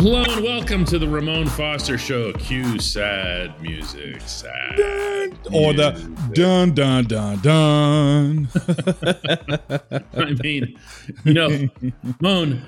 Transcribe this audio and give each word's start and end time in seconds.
Hello 0.00 0.22
and 0.22 0.44
welcome 0.44 0.84
to 0.84 0.96
the 0.96 1.08
Ramon 1.08 1.46
Foster 1.48 1.98
Show. 1.98 2.32
Cue 2.34 2.78
sad 2.78 3.60
music, 3.60 4.20
sad. 4.20 4.78
or 5.52 5.72
the 5.72 5.90
dun 6.34 6.72
dun 6.72 7.02
dun 7.06 7.40
dun. 7.40 8.48
I 10.16 10.34
mean, 10.40 10.78
you 11.24 11.34
know, 11.34 11.68
Moan. 12.20 12.64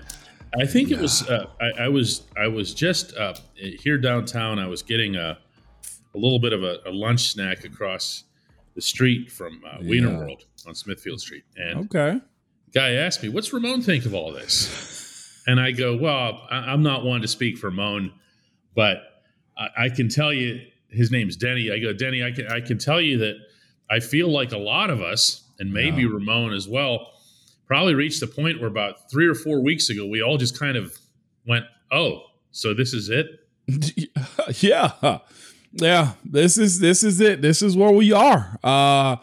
I 0.60 0.66
think 0.66 0.90
it 0.90 0.98
was. 0.98 1.22
Uh, 1.28 1.46
I, 1.60 1.84
I 1.84 1.88
was. 1.88 2.24
I 2.36 2.48
was 2.48 2.74
just 2.74 3.16
uh, 3.16 3.34
here 3.54 3.96
downtown. 3.96 4.58
I 4.58 4.66
was 4.66 4.82
getting 4.82 5.14
a, 5.14 5.38
a 6.12 6.18
little 6.18 6.40
bit 6.40 6.52
of 6.52 6.64
a, 6.64 6.78
a 6.84 6.90
lunch 6.90 7.30
snack 7.30 7.64
across 7.64 8.24
the 8.74 8.82
street 8.82 9.30
from 9.30 9.62
uh, 9.64 9.78
Wiener 9.82 10.10
Yeah. 10.10 10.18
World 10.18 10.46
on 10.66 10.74
Smithfield 10.74 11.20
Street, 11.20 11.44
and 11.56 11.84
okay. 11.94 12.20
guy 12.74 12.94
asked 12.94 13.22
me, 13.22 13.28
"What's 13.28 13.52
Ramon 13.52 13.82
think 13.82 14.04
of 14.04 14.14
all 14.16 14.32
this?" 14.32 14.99
And 15.46 15.60
I 15.60 15.72
go, 15.72 15.96
"Well, 15.96 16.46
I, 16.50 16.56
I'm 16.56 16.82
not 16.82 17.04
one 17.04 17.22
to 17.22 17.28
speak 17.28 17.58
for 17.58 17.68
Ramon, 17.68 18.12
but 18.74 18.98
I, 19.56 19.84
I 19.84 19.88
can 19.88 20.08
tell 20.08 20.32
you 20.32 20.60
his 20.88 21.10
name's 21.10 21.36
Denny." 21.36 21.70
I 21.70 21.78
go, 21.78 21.92
"Denny, 21.92 22.22
I 22.22 22.30
can 22.30 22.46
I 22.48 22.60
can 22.60 22.78
tell 22.78 23.00
you 23.00 23.18
that 23.18 23.36
I 23.90 24.00
feel 24.00 24.28
like 24.28 24.52
a 24.52 24.58
lot 24.58 24.90
of 24.90 25.00
us, 25.00 25.44
and 25.58 25.72
maybe. 25.72 26.06
Ramon 26.06 26.52
as 26.52 26.68
well, 26.68 27.12
probably 27.66 27.94
reached 27.94 28.20
the 28.20 28.26
point 28.26 28.60
where 28.60 28.68
about 28.68 29.10
three 29.10 29.26
or 29.26 29.34
four 29.34 29.60
weeks 29.60 29.90
ago, 29.90 30.06
we 30.06 30.22
all 30.22 30.36
just 30.36 30.58
kind 30.58 30.76
of 30.76 30.96
went, 31.46 31.64
"Oh, 31.90 32.22
so 32.52 32.74
this 32.74 32.92
is 32.92 33.08
it." 33.08 33.26
yeah. 34.62 35.18
Yeah. 35.72 36.12
This 36.24 36.58
is 36.58 36.80
this 36.80 37.02
is 37.02 37.20
it. 37.20 37.42
This 37.42 37.62
is 37.62 37.76
where 37.76 37.92
we 37.92 38.12
are. 38.12 38.58
Uh 38.62 39.16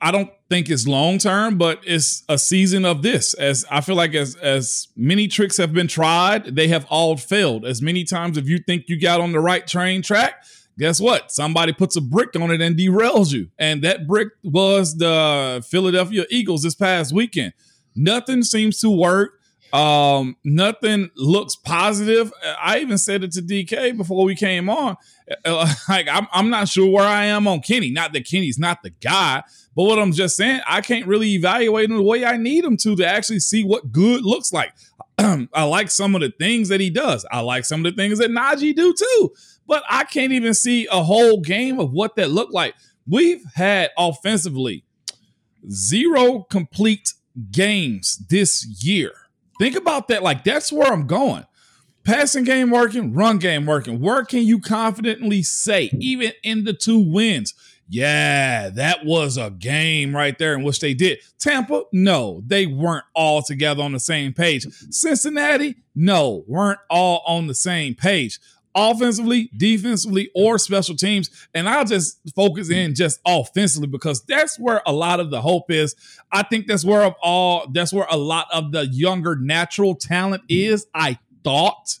I, 0.00 0.10
don't 0.10 0.30
think 0.48 0.68
it's 0.68 0.86
long 0.86 1.18
term, 1.18 1.58
but 1.58 1.80
it's 1.84 2.24
a 2.28 2.38
season 2.38 2.84
of 2.84 3.02
this. 3.02 3.34
As 3.34 3.64
I 3.70 3.80
feel 3.80 3.94
like 3.94 4.14
as 4.14 4.34
as 4.36 4.88
many 4.96 5.28
tricks 5.28 5.56
have 5.58 5.72
been 5.72 5.88
tried, 5.88 6.56
they 6.56 6.68
have 6.68 6.86
all 6.90 7.16
failed. 7.16 7.64
As 7.64 7.80
many 7.80 8.04
times 8.04 8.36
if 8.36 8.48
you 8.48 8.58
think 8.58 8.88
you 8.88 9.00
got 9.00 9.20
on 9.20 9.32
the 9.32 9.40
right 9.40 9.66
train 9.66 10.02
track, 10.02 10.44
guess 10.78 11.00
what? 11.00 11.30
Somebody 11.30 11.72
puts 11.72 11.96
a 11.96 12.00
brick 12.00 12.34
on 12.36 12.50
it 12.50 12.60
and 12.60 12.76
derails 12.76 13.32
you. 13.32 13.48
And 13.58 13.82
that 13.82 14.06
brick 14.06 14.28
was 14.42 14.96
the 14.96 15.64
Philadelphia 15.68 16.24
Eagles 16.30 16.62
this 16.62 16.74
past 16.74 17.12
weekend. 17.12 17.52
Nothing 17.94 18.42
seems 18.42 18.80
to 18.80 18.90
work. 18.90 19.40
Um, 19.72 20.36
nothing 20.44 21.10
looks 21.16 21.56
positive. 21.56 22.32
I 22.60 22.78
even 22.78 22.96
said 22.96 23.24
it 23.24 23.32
to 23.32 23.42
DK 23.42 23.96
before 23.96 24.24
we 24.24 24.36
came 24.36 24.68
on. 24.68 24.96
Uh, 25.44 25.72
Like, 25.88 26.06
I'm, 26.08 26.26
I'm 26.32 26.50
not 26.50 26.68
sure 26.68 26.88
where 26.90 27.06
I 27.06 27.26
am 27.26 27.48
on 27.48 27.60
Kenny. 27.60 27.90
Not 27.90 28.12
that 28.12 28.26
Kenny's 28.26 28.58
not 28.58 28.82
the 28.82 28.90
guy, 28.90 29.42
but 29.74 29.84
what 29.84 29.98
I'm 29.98 30.12
just 30.12 30.36
saying, 30.36 30.60
I 30.66 30.80
can't 30.80 31.06
really 31.06 31.34
evaluate 31.34 31.90
him 31.90 31.96
the 31.96 32.02
way 32.02 32.24
I 32.24 32.36
need 32.36 32.64
him 32.64 32.76
to 32.78 32.94
to 32.96 33.06
actually 33.06 33.40
see 33.40 33.64
what 33.64 33.90
good 33.90 34.24
looks 34.24 34.52
like. 34.52 34.72
I 35.18 35.64
like 35.64 35.90
some 35.90 36.14
of 36.14 36.20
the 36.20 36.32
things 36.38 36.68
that 36.68 36.80
he 36.80 36.90
does. 36.90 37.26
I 37.30 37.40
like 37.40 37.64
some 37.64 37.84
of 37.84 37.94
the 37.94 38.00
things 38.00 38.18
that 38.18 38.30
Najee 38.30 38.74
do 38.74 38.94
too. 38.94 39.30
But 39.66 39.82
I 39.88 40.04
can't 40.04 40.32
even 40.32 40.54
see 40.54 40.86
a 40.90 41.02
whole 41.02 41.40
game 41.40 41.80
of 41.80 41.90
what 41.92 42.16
that 42.16 42.30
looked 42.30 42.52
like. 42.52 42.74
We've 43.08 43.42
had 43.54 43.90
offensively 43.98 44.84
zero 45.70 46.46
complete 46.50 47.14
games 47.50 48.22
this 48.28 48.66
year. 48.84 49.12
Think 49.58 49.76
about 49.76 50.08
that. 50.08 50.22
Like 50.22 50.44
that's 50.44 50.72
where 50.72 50.92
I'm 50.92 51.06
going. 51.06 51.44
Passing 52.04 52.44
game 52.44 52.70
working, 52.70 53.14
run 53.14 53.38
game 53.38 53.64
working. 53.64 53.98
Where 53.98 54.24
can 54.24 54.42
you 54.42 54.60
confidently 54.60 55.42
say, 55.42 55.90
even 55.98 56.32
in 56.42 56.64
the 56.64 56.74
two 56.74 56.98
wins, 56.98 57.54
yeah, 57.88 58.70
that 58.70 59.04
was 59.04 59.36
a 59.36 59.50
game 59.50 60.14
right 60.14 60.36
there 60.38 60.54
in 60.54 60.62
which 60.62 60.80
they 60.80 60.94
did. 60.94 61.18
Tampa, 61.38 61.84
no, 61.92 62.42
they 62.46 62.66
weren't 62.66 63.04
all 63.14 63.42
together 63.42 63.82
on 63.82 63.92
the 63.92 64.00
same 64.00 64.32
page. 64.32 64.66
Cincinnati, 64.90 65.76
no, 65.94 66.44
weren't 66.46 66.80
all 66.90 67.22
on 67.26 67.46
the 67.46 67.54
same 67.54 67.94
page. 67.94 68.38
Offensively, 68.76 69.50
defensively, 69.56 70.30
or 70.34 70.58
special 70.58 70.96
teams. 70.96 71.30
And 71.54 71.68
I'll 71.68 71.84
just 71.84 72.18
focus 72.34 72.70
in 72.70 72.88
mm-hmm. 72.88 72.94
just 72.94 73.20
offensively 73.24 73.86
because 73.86 74.22
that's 74.24 74.58
where 74.58 74.82
a 74.84 74.92
lot 74.92 75.20
of 75.20 75.30
the 75.30 75.40
hope 75.40 75.70
is. 75.70 75.94
I 76.32 76.42
think 76.42 76.66
that's 76.66 76.84
where 76.84 77.02
of 77.02 77.14
all 77.22 77.68
that's 77.72 77.92
where 77.92 78.06
a 78.10 78.16
lot 78.16 78.48
of 78.52 78.72
the 78.72 78.86
younger 78.86 79.36
natural 79.36 79.94
talent 79.94 80.42
mm-hmm. 80.44 80.72
is. 80.74 80.86
I 80.92 81.18
thought, 81.44 81.98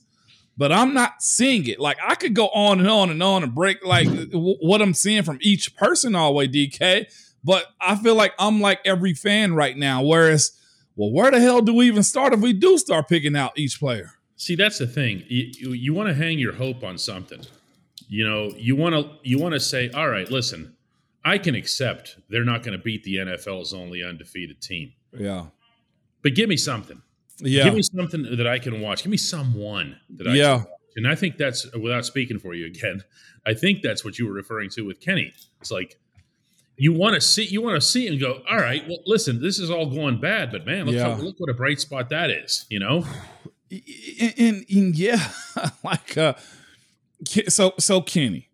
but 0.56 0.72
I'm 0.72 0.94
not 0.94 1.22
seeing 1.22 1.68
it. 1.68 1.78
Like 1.78 1.98
I 2.02 2.16
could 2.16 2.34
go 2.34 2.48
on 2.48 2.80
and 2.80 2.88
on 2.88 3.10
and 3.10 3.22
on 3.22 3.44
and 3.44 3.54
break 3.54 3.84
like 3.84 4.08
mm-hmm. 4.08 4.32
w- 4.32 4.58
what 4.60 4.82
I'm 4.82 4.94
seeing 4.94 5.22
from 5.22 5.38
each 5.42 5.76
person 5.76 6.14
all 6.14 6.30
the 6.30 6.34
way, 6.34 6.48
DK. 6.48 7.06
But 7.44 7.66
I 7.80 7.94
feel 7.94 8.14
like 8.14 8.32
I'm 8.38 8.60
like 8.60 8.80
every 8.84 9.14
fan 9.14 9.54
right 9.54 9.76
now. 9.76 10.02
Whereas, 10.02 10.58
well, 10.96 11.12
where 11.12 11.30
the 11.30 11.40
hell 11.40 11.60
do 11.60 11.74
we 11.74 11.86
even 11.86 12.02
start 12.02 12.32
if 12.32 12.40
we 12.40 12.52
do 12.54 12.78
start 12.78 13.08
picking 13.08 13.36
out 13.36 13.58
each 13.58 13.78
player? 13.78 14.12
See, 14.44 14.56
that's 14.56 14.76
the 14.78 14.86
thing. 14.86 15.24
You, 15.26 15.72
you, 15.72 15.94
want 15.94 16.10
to 16.10 16.14
hang 16.14 16.38
your 16.38 16.52
hope 16.52 16.84
on 16.84 16.98
something. 16.98 17.40
You 18.10 18.28
know, 18.28 18.52
you 18.58 18.76
want 18.76 18.94
to 18.94 19.10
you 19.22 19.38
want 19.38 19.54
to 19.54 19.58
say, 19.60 19.88
"All 19.88 20.10
right, 20.10 20.30
listen, 20.30 20.74
I 21.24 21.38
can 21.38 21.54
accept 21.54 22.18
they're 22.28 22.44
not 22.44 22.62
going 22.62 22.76
to 22.76 22.84
beat 22.84 23.04
the 23.04 23.16
NFL's 23.16 23.72
only 23.72 24.04
undefeated 24.04 24.60
team, 24.60 24.92
Yeah, 25.18 25.46
but 26.22 26.34
give 26.34 26.50
me 26.50 26.58
something. 26.58 27.00
yeah, 27.38 27.64
Give 27.64 27.72
me 27.72 27.80
something 27.80 28.36
that 28.36 28.46
I 28.46 28.58
can 28.58 28.82
watch. 28.82 29.02
Give 29.02 29.10
me 29.10 29.16
someone 29.16 29.96
that 30.10 30.28
I 30.28 30.34
Yeah. 30.34 30.56
can 30.56 30.58
watch. 30.64 30.68
And 30.96 31.08
I 31.08 31.14
think 31.14 31.38
that's 31.38 31.64
without 31.74 32.04
speaking 32.04 32.38
for 32.38 32.52
you 32.52 32.66
again. 32.66 33.02
I 33.46 33.54
think 33.54 33.80
that's 33.80 34.04
what 34.04 34.18
you 34.18 34.26
were 34.26 34.34
referring 34.34 34.68
to 34.76 34.82
with 34.82 35.00
Kenny. 35.00 35.32
It's 35.62 35.70
like 35.70 35.96
you 36.76 36.92
want 36.92 37.14
to 37.14 37.20
see 37.22 37.44
you 37.46 37.62
want 37.62 37.80
to 37.80 37.86
see 37.86 38.06
and 38.08 38.20
go, 38.20 38.42
all 38.50 38.58
right, 38.58 38.86
well, 38.86 38.98
listen, 39.06 39.40
this 39.40 39.58
is 39.58 39.70
all 39.70 39.86
going 39.86 40.20
bad, 40.20 40.52
but 40.52 40.66
man, 40.66 40.84
look, 40.84 40.96
Yeah. 40.96 41.14
how, 41.16 41.22
look 41.22 41.36
what 41.40 41.48
a 41.48 41.54
bright 41.54 41.80
spot 41.80 42.10
that 42.10 42.30
is. 42.30 42.66
You 42.68 42.80
know, 42.80 43.06
and, 44.20 44.34
and, 44.38 44.64
and 44.70 44.96
yeah, 44.96 45.28
like 45.84 46.16
uh, 46.18 46.34
so 47.48 47.74
so 47.78 48.00
Kenny, 48.00 48.50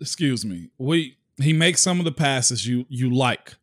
excuse 0.00 0.44
me, 0.44 0.70
we 0.78 1.16
he 1.40 1.52
makes 1.52 1.82
some 1.82 1.98
of 1.98 2.04
the 2.04 2.12
passes 2.12 2.66
you 2.66 2.86
you 2.88 3.10
like. 3.10 3.54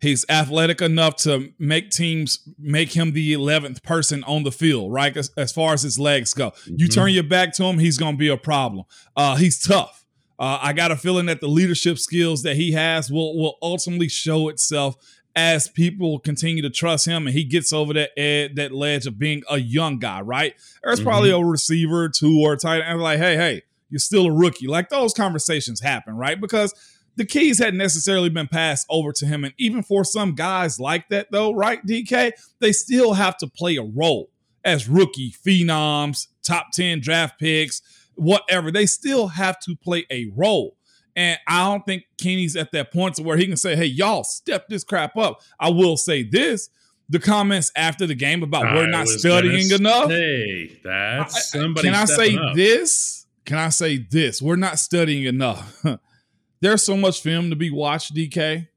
He's 0.00 0.24
athletic 0.28 0.82
enough 0.82 1.14
to 1.18 1.52
make 1.60 1.90
teams 1.90 2.40
make 2.58 2.92
him 2.92 3.12
the 3.12 3.32
eleventh 3.32 3.82
person 3.84 4.24
on 4.24 4.42
the 4.42 4.50
field, 4.50 4.92
right? 4.92 5.16
As, 5.16 5.30
as 5.36 5.52
far 5.52 5.74
as 5.74 5.82
his 5.82 5.96
legs 5.98 6.34
go, 6.34 6.52
you 6.66 6.88
Mhm. 6.88 6.94
turn 6.94 7.10
your 7.12 7.22
back 7.22 7.52
to 7.54 7.64
him, 7.64 7.78
he's 7.78 7.98
gonna 7.98 8.16
be 8.16 8.28
a 8.28 8.36
problem. 8.36 8.84
Uh, 9.16 9.36
he's 9.36 9.60
tough. 9.60 10.04
Uh, 10.40 10.58
I 10.60 10.72
got 10.72 10.90
a 10.90 10.96
feeling 10.96 11.26
that 11.26 11.40
the 11.40 11.46
leadership 11.46 11.98
skills 12.00 12.42
that 12.42 12.56
he 12.56 12.72
has 12.72 13.12
will 13.12 13.38
will 13.38 13.58
ultimately 13.62 14.08
show 14.08 14.48
itself 14.48 14.96
as 15.34 15.68
people 15.68 16.18
continue 16.18 16.62
to 16.62 16.70
trust 16.70 17.06
him 17.06 17.26
and 17.26 17.34
he 17.34 17.44
gets 17.44 17.72
over 17.72 17.92
that 17.94 18.18
ed, 18.18 18.56
that 18.56 18.72
ledge 18.72 19.06
of 19.06 19.18
being 19.18 19.42
a 19.48 19.58
young 19.58 19.98
guy, 19.98 20.20
right? 20.20 20.54
There's 20.82 20.98
mm-hmm. 20.98 21.08
probably 21.08 21.30
a 21.30 21.38
receiver, 21.38 22.08
two 22.08 22.40
or 22.40 22.56
tight 22.56 22.82
end, 22.82 23.00
like, 23.00 23.18
hey, 23.18 23.36
hey, 23.36 23.62
you're 23.88 23.98
still 23.98 24.26
a 24.26 24.32
rookie. 24.32 24.66
Like 24.66 24.88
those 24.88 25.14
conversations 25.14 25.80
happen, 25.80 26.16
right? 26.16 26.40
Because 26.40 26.74
the 27.16 27.24
keys 27.24 27.58
hadn't 27.58 27.78
necessarily 27.78 28.28
been 28.28 28.48
passed 28.48 28.86
over 28.88 29.12
to 29.12 29.26
him. 29.26 29.44
And 29.44 29.54
even 29.58 29.82
for 29.82 30.04
some 30.04 30.34
guys 30.34 30.80
like 30.80 31.08
that, 31.08 31.30
though, 31.30 31.52
right, 31.52 31.84
DK, 31.84 32.32
they 32.60 32.72
still 32.72 33.14
have 33.14 33.36
to 33.38 33.46
play 33.46 33.76
a 33.76 33.82
role 33.82 34.30
as 34.64 34.88
rookie 34.88 35.34
phenoms, 35.44 36.28
top 36.42 36.68
10 36.72 37.00
draft 37.00 37.38
picks, 37.38 37.82
whatever. 38.14 38.70
They 38.70 38.86
still 38.86 39.28
have 39.28 39.58
to 39.60 39.76
play 39.76 40.06
a 40.10 40.30
role. 40.34 40.76
And 41.14 41.38
I 41.46 41.68
don't 41.68 41.84
think 41.84 42.04
Kenny's 42.20 42.56
at 42.56 42.72
that 42.72 42.92
point 42.92 43.16
to 43.16 43.22
where 43.22 43.36
he 43.36 43.46
can 43.46 43.56
say, 43.56 43.76
hey, 43.76 43.86
y'all, 43.86 44.24
step 44.24 44.68
this 44.68 44.84
crap 44.84 45.16
up. 45.16 45.42
I 45.60 45.70
will 45.70 45.96
say 45.96 46.22
this 46.22 46.70
the 47.08 47.18
comments 47.18 47.70
after 47.76 48.06
the 48.06 48.14
game 48.14 48.42
about 48.42 48.62
we're 48.74 48.84
I 48.84 48.90
not 48.90 49.06
studying 49.06 49.70
enough. 49.70 50.08
Hey, 50.08 50.80
that's 50.82 51.50
somebody. 51.50 51.88
Can 51.88 51.94
I 51.94 52.06
say 52.06 52.36
up. 52.36 52.54
this? 52.54 53.26
Can 53.44 53.58
I 53.58 53.68
say 53.68 53.98
this? 53.98 54.40
We're 54.40 54.56
not 54.56 54.78
studying 54.78 55.24
enough. 55.24 55.84
There's 56.60 56.82
so 56.82 56.96
much 56.96 57.20
film 57.20 57.50
to 57.50 57.56
be 57.56 57.70
watched, 57.70 58.14
DK. 58.14 58.68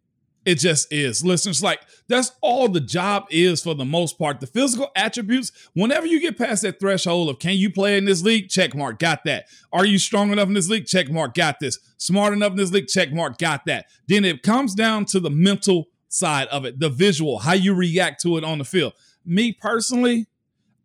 It 0.46 0.60
just 0.60 0.94
is. 0.94 1.26
Listeners, 1.26 1.64
like 1.64 1.82
that's 2.08 2.32
all 2.42 2.70
the 2.70 2.80
job 2.80 3.26
is 3.32 3.64
for 3.64 3.74
the 3.74 3.84
most 3.84 4.20
part. 4.20 4.40
The 4.40 4.48
physical 4.48 4.92
attributes, 4.96 5.52
whenever 5.74 6.06
you 6.06 6.22
get 6.22 6.38
past 6.38 6.62
that 6.62 6.80
threshold 6.80 7.30
of 7.30 7.40
can 7.40 7.56
you 7.56 7.72
play 7.72 7.98
in 7.98 8.06
this 8.06 8.22
league? 8.22 8.50
Check 8.50 8.76
mark, 8.76 9.00
got 9.00 9.24
that. 9.26 9.46
Are 9.74 9.86
you 9.86 9.98
strong 9.98 10.32
enough 10.32 10.48
in 10.48 10.54
this 10.54 10.70
league? 10.70 10.86
Check 10.86 11.10
mark, 11.10 11.34
got 11.34 11.60
this. 11.60 11.80
Smart 11.98 12.34
enough 12.34 12.52
in 12.52 12.58
this 12.58 12.72
league? 12.72 12.88
Check 12.88 13.12
mark, 13.12 13.40
got 13.40 13.66
that. 13.66 13.88
Then 14.08 14.24
it 14.24 14.44
comes 14.44 14.76
down 14.76 15.06
to 15.06 15.20
the 15.20 15.32
mental 15.32 15.88
side 16.10 16.48
of 16.50 16.64
it, 16.64 16.80
the 16.80 16.90
visual, 16.90 17.40
how 17.40 17.54
you 17.54 17.74
react 17.74 18.22
to 18.22 18.38
it 18.38 18.44
on 18.44 18.60
the 18.60 18.66
field. 18.66 18.94
Me 19.26 19.52
personally, 19.52 20.28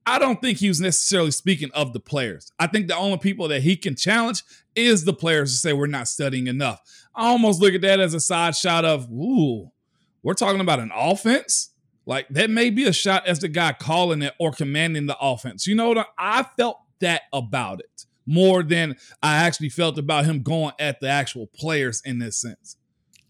I 0.07 0.19
don't 0.19 0.41
think 0.41 0.59
he 0.59 0.69
was 0.69 0.81
necessarily 0.81 1.31
speaking 1.31 1.71
of 1.75 1.93
the 1.93 2.01
players. 2.01 2.51
I 2.59 2.67
think 2.67 2.89
the 2.89 2.97
only 2.97 3.19
people 3.19 3.49
that 3.49 3.63
he 3.63 3.77
can 3.77 3.95
challenge 3.95 4.43
is 4.75 5.05
the 5.05 5.13
players 5.13 5.53
to 5.53 5.59
say 5.59 5.73
we're 5.73 5.87
not 5.87 6.09
studying 6.09 6.47
enough. 6.47 6.81
I 7.15 7.29
almost 7.29 7.61
look 7.61 7.75
at 7.75 7.83
that 7.83 8.01
as 8.01 8.15
a 8.15 8.21
side 8.21 8.57
shot 8.57 8.85
of, 8.85 9.11
ooh, 9.11 9.71
we're 10.23 10.35
talking 10.35 10.61
about 10.61 10.81
an 10.81 10.91
offense. 10.95 11.71
Like 12.07 12.29
that 12.31 12.51
may 12.51 12.71
be 12.71 12.87
a 12.87 12.93
shot 12.93 13.27
as 13.27 13.41
the 13.41 13.49
guy 13.49 13.73
calling 13.73 14.23
it 14.23 14.35
or 14.41 14.53
commanding 14.53 15.07
the 15.07 15.19
offense. 15.21 15.67
You 15.67 15.75
know 15.75 15.91
what? 15.91 16.09
I 16.19 16.45
felt 16.57 16.79
that 17.01 17.23
about 17.33 17.81
it 17.81 18.07
more 18.27 18.63
than 18.63 18.97
I 19.23 19.37
actually 19.37 19.71
felt 19.71 19.99
about 19.99 20.25
him 20.25 20.43
going 20.43 20.73
at 20.79 21.01
the 21.01 21.09
actual 21.09 21.47
players 21.47 22.03
in 22.05 22.19
this 22.19 22.41
sense. 22.41 22.77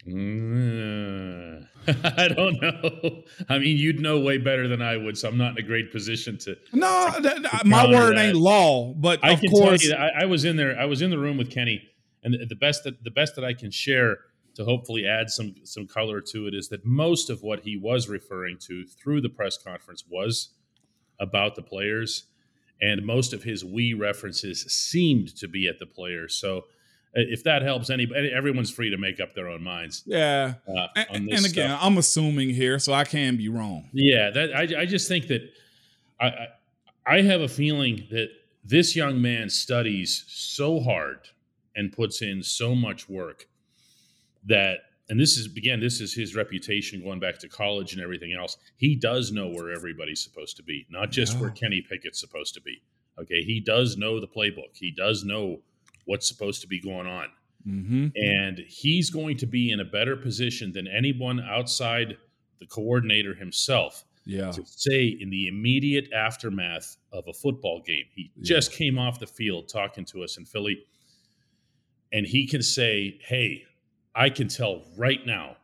Mm, 0.06 1.66
I 2.16 2.28
don't 2.28 2.60
know. 2.60 3.22
I 3.48 3.58
mean, 3.58 3.76
you'd 3.76 4.00
know 4.00 4.18
way 4.20 4.38
better 4.38 4.66
than 4.66 4.80
I 4.80 4.96
would, 4.96 5.18
so 5.18 5.28
I'm 5.28 5.36
not 5.36 5.58
in 5.58 5.64
a 5.64 5.66
great 5.66 5.92
position 5.92 6.38
to. 6.38 6.56
No, 6.72 7.10
to, 7.16 7.22
to 7.22 7.60
my 7.66 7.86
word 7.86 8.16
that. 8.16 8.28
ain't 8.28 8.36
law, 8.36 8.94
but 8.94 9.22
I 9.22 9.32
of 9.32 9.40
can 9.40 9.50
course, 9.50 9.82
tell 9.82 9.90
you 9.90 9.96
I, 9.96 10.22
I, 10.22 10.24
was 10.24 10.44
in 10.44 10.56
there. 10.56 10.78
I 10.78 10.86
was 10.86 11.02
in 11.02 11.10
the 11.10 11.18
room 11.18 11.36
with 11.36 11.50
Kenny, 11.50 11.82
and 12.24 12.32
the, 12.32 12.46
the 12.46 12.54
best 12.54 12.84
that 12.84 13.04
the 13.04 13.10
best 13.10 13.36
that 13.36 13.44
I 13.44 13.52
can 13.52 13.70
share 13.70 14.18
to 14.54 14.64
hopefully 14.64 15.06
add 15.06 15.28
some 15.28 15.54
some 15.64 15.86
color 15.86 16.20
to 16.22 16.46
it 16.46 16.54
is 16.54 16.68
that 16.70 16.84
most 16.84 17.28
of 17.28 17.42
what 17.42 17.60
he 17.60 17.76
was 17.76 18.08
referring 18.08 18.56
to 18.60 18.86
through 18.86 19.20
the 19.20 19.28
press 19.28 19.58
conference 19.58 20.04
was 20.08 20.54
about 21.18 21.56
the 21.56 21.62
players, 21.62 22.24
and 22.80 23.04
most 23.04 23.34
of 23.34 23.42
his 23.42 23.66
we 23.66 23.92
references 23.92 24.62
seemed 24.72 25.36
to 25.36 25.46
be 25.46 25.68
at 25.68 25.78
the 25.78 25.86
players. 25.86 26.34
So 26.40 26.64
if 27.12 27.42
that 27.44 27.62
helps 27.62 27.90
anybody 27.90 28.32
everyone's 28.32 28.70
free 28.70 28.90
to 28.90 28.96
make 28.96 29.20
up 29.20 29.34
their 29.34 29.48
own 29.48 29.62
minds 29.62 30.02
yeah. 30.06 30.54
uh, 30.68 30.86
and, 30.96 31.28
and, 31.28 31.46
again 31.46 31.70
stuff. 31.70 31.80
i'm 31.82 31.98
assuming 31.98 32.50
here 32.50 32.78
so 32.78 32.92
i 32.92 33.04
can 33.04 33.36
be 33.36 33.48
wrong. 33.48 33.88
Yeah 33.92 34.30
that 34.30 34.54
i, 34.54 34.82
I 34.82 34.86
just 34.86 35.08
think 35.08 35.26
that 35.28 35.42
I, 36.20 36.26
I, 36.26 36.46
I 37.06 37.22
have 37.22 37.40
a 37.40 37.48
feeling 37.48 38.06
that 38.10 38.28
this 38.64 38.94
young 38.94 39.20
man 39.20 39.50
studies 39.50 40.24
so 40.28 40.80
hard 40.80 41.28
and 41.74 41.92
puts 41.92 42.22
in 42.22 42.42
so 42.42 42.74
much 42.74 43.08
work 43.08 43.46
that 44.44 44.78
and 45.08 45.18
this 45.18 45.36
is 45.36 45.46
again 45.56 45.80
this 45.80 46.00
is 46.00 46.14
his 46.14 46.36
reputation 46.36 47.02
going 47.02 47.20
back 47.20 47.38
to 47.38 47.48
college 47.48 47.92
and 47.94 48.02
everything 48.02 48.32
else. 48.32 48.56
He 48.76 48.94
does 48.94 49.32
know 49.32 49.48
where 49.48 49.72
everybody's 49.72 50.22
supposed 50.22 50.56
to 50.58 50.62
be 50.62 50.86
not 50.90 51.10
just 51.10 51.34
yeah. 51.34 51.40
where 51.40 51.50
kenny 51.50 51.82
pickett's 51.82 52.20
supposed 52.20 52.54
to 52.54 52.60
be. 52.60 52.82
Okay 53.18 53.42
he 53.42 53.60
does 53.60 53.96
know 53.96 54.20
the 54.20 54.28
playbook. 54.28 54.74
He 54.74 54.90
does 54.90 55.24
know 55.24 55.60
what's 56.10 56.26
supposed 56.26 56.60
to 56.60 56.66
be 56.66 56.80
going 56.80 57.06
on. 57.06 57.28
Mm-hmm. 57.64 58.08
And 58.16 58.58
he's 58.66 59.10
going 59.10 59.36
to 59.36 59.46
be 59.46 59.70
in 59.70 59.78
a 59.78 59.84
better 59.84 60.16
position 60.16 60.72
than 60.72 60.88
anyone 60.88 61.40
outside 61.40 62.16
the 62.58 62.66
coordinator 62.66 63.32
himself 63.32 64.04
yeah. 64.24 64.50
to 64.50 64.64
say 64.66 65.16
in 65.20 65.30
the 65.30 65.46
immediate 65.46 66.12
aftermath 66.12 66.96
of 67.12 67.28
a 67.28 67.32
football 67.32 67.80
game. 67.86 68.06
He 68.12 68.32
yeah. 68.34 68.42
just 68.42 68.72
came 68.72 68.98
off 68.98 69.20
the 69.20 69.28
field 69.28 69.68
talking 69.68 70.04
to 70.06 70.24
us 70.24 70.36
in 70.36 70.46
Philly, 70.46 70.82
and 72.12 72.26
he 72.26 72.44
can 72.44 72.60
say, 72.60 73.20
Hey, 73.22 73.62
I 74.12 74.30
can 74.30 74.48
tell 74.48 74.82
right 74.96 75.24
now 75.24 75.58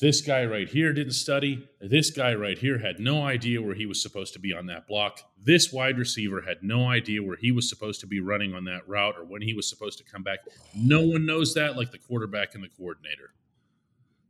this 0.00 0.20
guy 0.20 0.44
right 0.44 0.68
here 0.68 0.92
didn't 0.92 1.14
study. 1.14 1.68
This 1.80 2.10
guy 2.10 2.34
right 2.34 2.56
here 2.56 2.78
had 2.78 3.00
no 3.00 3.24
idea 3.24 3.60
where 3.60 3.74
he 3.74 3.84
was 3.84 4.00
supposed 4.00 4.32
to 4.34 4.38
be 4.38 4.52
on 4.52 4.66
that 4.66 4.86
block. 4.86 5.20
This 5.42 5.72
wide 5.72 5.98
receiver 5.98 6.40
had 6.40 6.58
no 6.62 6.86
idea 6.86 7.22
where 7.22 7.36
he 7.36 7.50
was 7.50 7.68
supposed 7.68 8.00
to 8.02 8.06
be 8.06 8.20
running 8.20 8.54
on 8.54 8.64
that 8.64 8.88
route 8.88 9.16
or 9.18 9.24
when 9.24 9.42
he 9.42 9.54
was 9.54 9.68
supposed 9.68 9.98
to 9.98 10.04
come 10.04 10.22
back. 10.22 10.38
No 10.74 11.00
one 11.00 11.26
knows 11.26 11.54
that 11.54 11.76
like 11.76 11.90
the 11.90 11.98
quarterback 11.98 12.54
and 12.54 12.62
the 12.62 12.68
coordinator. 12.68 13.30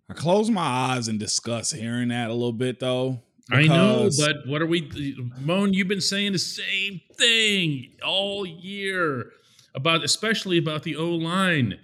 I 0.09 0.15
close 0.15 0.49
my 0.49 0.63
eyes 0.63 1.09
and 1.09 1.19
discuss 1.19 1.71
hearing 1.71 2.09
that 2.09 2.31
a 2.31 2.33
little 2.33 2.53
bit 2.53 2.81
though. 2.81 3.21
I 3.51 3.63
know, 3.63 4.11
but 4.19 4.47
what 4.47 4.61
are 4.61 4.67
we, 4.67 5.17
Moan? 5.41 5.73
You've 5.73 5.89
been 5.89 6.03
saying 6.03 6.33
the 6.33 6.39
same 6.39 7.01
thing 7.15 7.93
all 8.05 8.45
year 8.45 9.31
about, 9.75 10.05
especially 10.05 10.59
about 10.59 10.83
the 10.83 10.97
O 10.97 11.11
line 11.11 11.79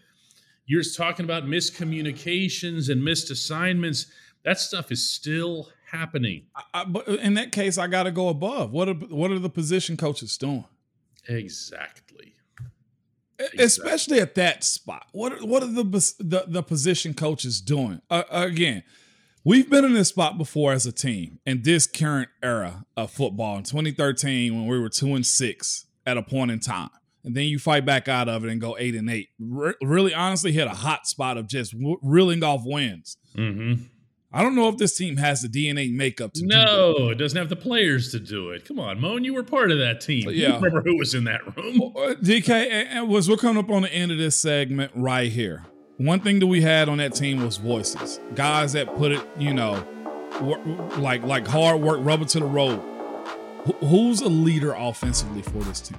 you're 0.66 0.82
talking 0.82 1.24
about 1.24 1.44
miscommunications 1.44 2.88
and 2.90 3.04
missed 3.04 3.30
assignments. 3.30 4.06
That 4.44 4.58
stuff 4.58 4.90
is 4.90 5.08
still 5.08 5.68
happening. 5.90 6.46
I, 6.54 6.62
I, 6.74 6.84
but 6.84 7.08
in 7.08 7.34
that 7.34 7.52
case, 7.52 7.78
I 7.78 7.86
got 7.86 8.04
to 8.04 8.10
go 8.10 8.28
above. 8.28 8.72
What 8.72 8.88
are 8.88 8.94
what 8.94 9.30
are 9.30 9.38
the 9.38 9.50
position 9.50 9.96
coaches 9.96 10.36
doing? 10.36 10.64
Exactly. 11.28 12.34
exactly. 13.38 13.64
Especially 13.64 14.20
at 14.20 14.34
that 14.34 14.64
spot. 14.64 15.06
What 15.12 15.32
are, 15.32 15.46
what 15.46 15.62
are 15.62 15.72
the, 15.72 15.84
the, 16.18 16.44
the 16.46 16.62
position 16.62 17.14
coaches 17.14 17.62
doing? 17.62 18.02
Uh, 18.10 18.24
again, 18.30 18.82
we've 19.42 19.70
been 19.70 19.86
in 19.86 19.94
this 19.94 20.10
spot 20.10 20.36
before 20.36 20.72
as 20.72 20.84
a 20.84 20.92
team 20.92 21.38
in 21.46 21.62
this 21.62 21.86
current 21.86 22.28
era 22.42 22.84
of 22.94 23.10
football 23.10 23.56
in 23.56 23.62
2013 23.62 24.54
when 24.54 24.66
we 24.66 24.78
were 24.78 24.90
two 24.90 25.14
and 25.14 25.24
six 25.24 25.86
at 26.04 26.18
a 26.18 26.22
point 26.22 26.50
in 26.50 26.60
time 26.60 26.90
and 27.24 27.34
then 27.34 27.44
you 27.44 27.58
fight 27.58 27.84
back 27.86 28.06
out 28.08 28.28
of 28.28 28.44
it 28.44 28.50
and 28.50 28.60
go 28.60 28.76
eight 28.78 28.94
and 28.94 29.10
eight. 29.10 29.28
Re- 29.38 29.74
really, 29.82 30.14
honestly, 30.14 30.52
hit 30.52 30.66
a 30.66 30.70
hot 30.70 31.06
spot 31.06 31.36
of 31.36 31.48
just 31.48 31.72
w- 31.72 31.98
reeling 32.02 32.42
off 32.44 32.62
wins. 32.64 33.16
Mm-hmm. 33.36 33.84
I 34.32 34.42
don't 34.42 34.56
know 34.56 34.68
if 34.68 34.78
this 34.78 34.96
team 34.96 35.16
has 35.18 35.42
the 35.42 35.48
DNA 35.48 35.94
makeup 35.94 36.32
to 36.34 36.44
no, 36.44 37.10
it 37.10 37.14
doesn't 37.18 37.38
have 37.38 37.48
the 37.48 37.56
players 37.56 38.10
to 38.10 38.18
do 38.18 38.50
it. 38.50 38.64
Come 38.64 38.80
on, 38.80 39.00
Moan, 39.00 39.22
you 39.22 39.32
were 39.32 39.44
part 39.44 39.70
of 39.70 39.78
that 39.78 40.00
team. 40.00 40.28
Yeah. 40.28 40.48
You 40.48 40.54
remember 40.54 40.82
who 40.82 40.98
was 40.98 41.14
in 41.14 41.22
that 41.24 41.56
room? 41.56 41.80
Uh, 41.96 42.14
DK, 42.14 42.50
and 42.50 43.08
was 43.08 43.30
we're 43.30 43.36
coming 43.36 43.62
up 43.62 43.70
on 43.70 43.82
the 43.82 43.92
end 43.92 44.10
of 44.10 44.18
this 44.18 44.36
segment 44.36 44.90
right 44.96 45.30
here. 45.30 45.64
One 45.98 46.18
thing 46.18 46.40
that 46.40 46.48
we 46.48 46.62
had 46.62 46.88
on 46.88 46.98
that 46.98 47.14
team 47.14 47.44
was 47.44 47.58
voices, 47.58 48.18
guys 48.34 48.72
that 48.72 48.92
put 48.96 49.12
it, 49.12 49.24
you 49.38 49.54
know, 49.54 49.86
like 50.98 51.22
like 51.22 51.46
hard 51.46 51.80
work, 51.80 52.00
rubber 52.02 52.24
to 52.24 52.40
the 52.40 52.44
road. 52.44 52.82
who's 53.78 54.20
a 54.20 54.28
leader 54.28 54.74
offensively 54.76 55.42
for 55.42 55.62
this 55.62 55.80
team? 55.80 55.98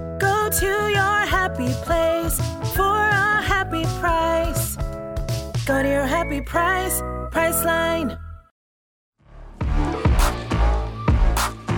to 0.51 0.65
your 0.65 1.25
happy 1.25 1.71
place 1.83 2.37
for 2.75 2.81
a 2.83 3.41
happy 3.41 3.83
price. 4.01 4.75
Go 5.65 5.81
to 5.81 5.87
your 5.87 6.05
happy 6.05 6.41
price, 6.41 6.99
Priceline. 7.31 8.19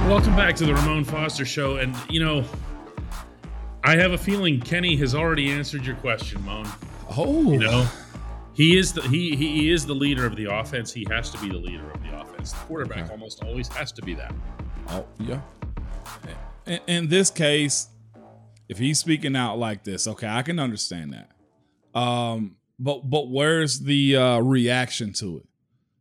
Welcome 0.09 0.35
back 0.35 0.55
to 0.55 0.65
the 0.65 0.73
Ramon 0.73 1.03
Foster 1.03 1.45
Show. 1.45 1.77
And, 1.77 1.95
you 2.09 2.19
know, 2.19 2.43
I 3.83 3.95
have 3.95 4.13
a 4.13 4.17
feeling 4.17 4.59
Kenny 4.59 4.95
has 4.95 5.13
already 5.13 5.51
answered 5.51 5.85
your 5.85 5.95
question, 5.97 6.43
Moan. 6.43 6.67
Oh. 7.15 7.51
You 7.51 7.59
know, 7.59 7.87
he 8.53 8.75
is 8.75 8.91
the 8.93 9.03
he 9.03 9.35
he 9.35 9.71
is 9.71 9.85
the 9.85 9.93
leader 9.93 10.25
of 10.25 10.35
the 10.35 10.51
offense. 10.51 10.91
He 10.91 11.05
has 11.11 11.29
to 11.29 11.37
be 11.39 11.49
the 11.49 11.57
leader 11.57 11.91
of 11.91 12.01
the 12.01 12.19
offense. 12.19 12.53
The 12.53 12.65
quarterback 12.65 13.03
okay. 13.03 13.11
almost 13.11 13.43
always 13.43 13.67
has 13.67 13.91
to 13.91 14.01
be 14.01 14.15
that. 14.15 14.33
Oh 14.89 15.05
yeah. 15.19 15.41
In, 16.65 16.79
in 16.87 17.07
this 17.07 17.29
case, 17.29 17.89
if 18.69 18.77
he's 18.77 18.99
speaking 18.99 19.35
out 19.35 19.57
like 19.57 19.83
this, 19.83 20.07
okay, 20.07 20.27
I 20.27 20.41
can 20.41 20.59
understand 20.59 21.13
that. 21.13 21.99
Um, 21.99 22.57
but 22.79 23.09
but 23.09 23.29
where's 23.29 23.79
the 23.79 24.15
uh, 24.15 24.39
reaction 24.39 25.13
to 25.13 25.37
it? 25.37 25.47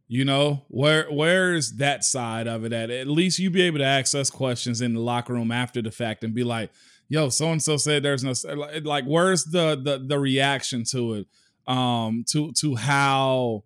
You 0.08 0.24
know, 0.24 0.62
where 0.68 1.06
where's 1.10 1.72
that 1.72 2.04
side 2.04 2.46
of 2.46 2.64
it 2.64 2.72
at? 2.72 2.90
At 2.90 3.08
least 3.08 3.38
you 3.38 3.50
be 3.50 3.62
able 3.62 3.78
to 3.78 3.84
ask 3.84 4.14
us 4.14 4.30
questions 4.30 4.80
in 4.80 4.94
the 4.94 5.00
locker 5.00 5.32
room 5.32 5.50
after 5.50 5.80
the 5.80 5.90
fact 5.90 6.24
and 6.24 6.34
be 6.34 6.44
like, 6.44 6.70
"Yo, 7.08 7.28
so 7.28 7.50
and 7.50 7.62
so 7.62 7.76
said 7.76 8.02
there's 8.02 8.24
no 8.24 8.34
like." 8.82 9.04
Where's 9.04 9.44
the 9.44 9.80
the 9.82 10.04
the 10.04 10.18
reaction 10.18 10.84
to 10.90 11.14
it? 11.14 11.26
Um, 11.66 12.24
to 12.28 12.52
to 12.52 12.76
how 12.76 13.64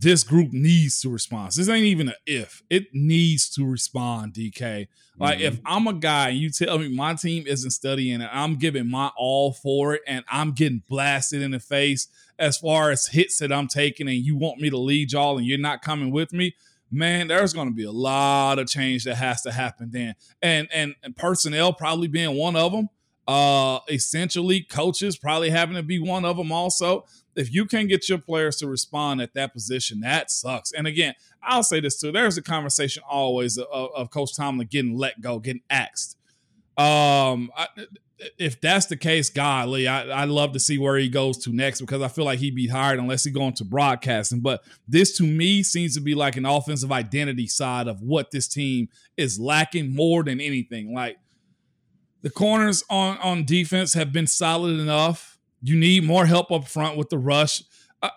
this 0.00 0.24
group 0.24 0.52
needs 0.52 1.00
to 1.02 1.10
respond. 1.10 1.52
This 1.52 1.68
ain't 1.68 1.84
even 1.84 2.08
an 2.08 2.14
if. 2.26 2.62
It 2.70 2.86
needs 2.94 3.50
to 3.50 3.66
respond, 3.66 4.32
DK. 4.32 4.88
Like 5.18 5.38
mm-hmm. 5.38 5.46
if 5.46 5.60
I'm 5.66 5.86
a 5.86 5.92
guy 5.92 6.30
and 6.30 6.38
you 6.38 6.48
tell 6.48 6.78
me 6.78 6.88
my 6.88 7.14
team 7.14 7.44
isn't 7.46 7.70
studying 7.70 8.14
and 8.14 8.30
I'm 8.32 8.56
giving 8.56 8.90
my 8.90 9.10
all 9.18 9.52
for 9.52 9.94
it 9.94 10.02
and 10.06 10.24
I'm 10.28 10.52
getting 10.52 10.82
blasted 10.88 11.42
in 11.42 11.50
the 11.50 11.60
face 11.60 12.08
as 12.38 12.56
far 12.56 12.90
as 12.90 13.08
hits 13.08 13.38
that 13.38 13.52
I'm 13.52 13.68
taking 13.68 14.08
and 14.08 14.16
you 14.16 14.36
want 14.36 14.58
me 14.58 14.70
to 14.70 14.78
lead 14.78 15.12
y'all 15.12 15.36
and 15.36 15.46
you're 15.46 15.58
not 15.58 15.82
coming 15.82 16.10
with 16.10 16.32
me, 16.32 16.54
man, 16.90 17.28
there's 17.28 17.52
going 17.52 17.68
to 17.68 17.74
be 17.74 17.84
a 17.84 17.92
lot 17.92 18.58
of 18.58 18.66
change 18.66 19.04
that 19.04 19.16
has 19.16 19.42
to 19.42 19.52
happen 19.52 19.90
then. 19.90 20.14
And 20.40 20.66
and, 20.72 20.94
and 21.02 21.14
personnel 21.14 21.74
probably 21.74 22.08
being 22.08 22.36
one 22.36 22.56
of 22.56 22.72
them. 22.72 22.88
Uh, 23.28 23.78
essentially, 23.88 24.62
coaches 24.62 25.16
probably 25.16 25.50
having 25.50 25.76
to 25.76 25.84
be 25.84 26.00
one 26.00 26.24
of 26.24 26.36
them 26.36 26.50
also. 26.50 27.04
If 27.40 27.52
you 27.52 27.64
can 27.64 27.86
get 27.86 28.08
your 28.08 28.18
players 28.18 28.56
to 28.56 28.66
respond 28.66 29.22
at 29.22 29.32
that 29.34 29.54
position, 29.54 30.00
that 30.00 30.30
sucks. 30.30 30.72
And 30.72 30.86
again, 30.86 31.14
I'll 31.42 31.62
say 31.62 31.80
this 31.80 31.98
too: 31.98 32.12
there's 32.12 32.36
a 32.36 32.42
conversation 32.42 33.02
always 33.08 33.56
of, 33.56 33.90
of 33.94 34.10
Coach 34.10 34.36
Tomlin 34.36 34.68
getting 34.70 34.94
let 34.94 35.20
go, 35.20 35.38
getting 35.38 35.62
axed. 35.70 36.18
Um, 36.76 37.50
I, 37.56 37.66
if 38.38 38.60
that's 38.60 38.86
the 38.86 38.96
case, 38.96 39.30
golly, 39.30 39.88
I, 39.88 40.02
I 40.22 40.24
love 40.24 40.52
to 40.52 40.60
see 40.60 40.76
where 40.76 40.98
he 40.98 41.08
goes 41.08 41.38
to 41.38 41.50
next 41.50 41.80
because 41.80 42.02
I 42.02 42.08
feel 42.08 42.26
like 42.26 42.38
he'd 42.38 42.54
be 42.54 42.68
hired 42.68 42.98
unless 42.98 43.24
he 43.24 43.30
go 43.30 43.44
into 43.44 43.64
broadcasting. 43.64 44.40
But 44.40 44.62
this 44.86 45.16
to 45.16 45.22
me 45.22 45.62
seems 45.62 45.94
to 45.94 46.00
be 46.00 46.14
like 46.14 46.36
an 46.36 46.44
offensive 46.44 46.92
identity 46.92 47.46
side 47.46 47.88
of 47.88 48.02
what 48.02 48.30
this 48.30 48.48
team 48.48 48.88
is 49.16 49.40
lacking 49.40 49.94
more 49.94 50.22
than 50.22 50.40
anything. 50.40 50.94
Like 50.94 51.16
the 52.22 52.30
corners 52.30 52.84
on 52.90 53.16
on 53.18 53.44
defense 53.44 53.94
have 53.94 54.12
been 54.12 54.26
solid 54.26 54.78
enough. 54.78 55.29
You 55.62 55.76
need 55.76 56.04
more 56.04 56.26
help 56.26 56.50
up 56.50 56.66
front 56.66 56.96
with 56.96 57.10
the 57.10 57.18
rush. 57.18 57.62
Uh, 58.02 58.08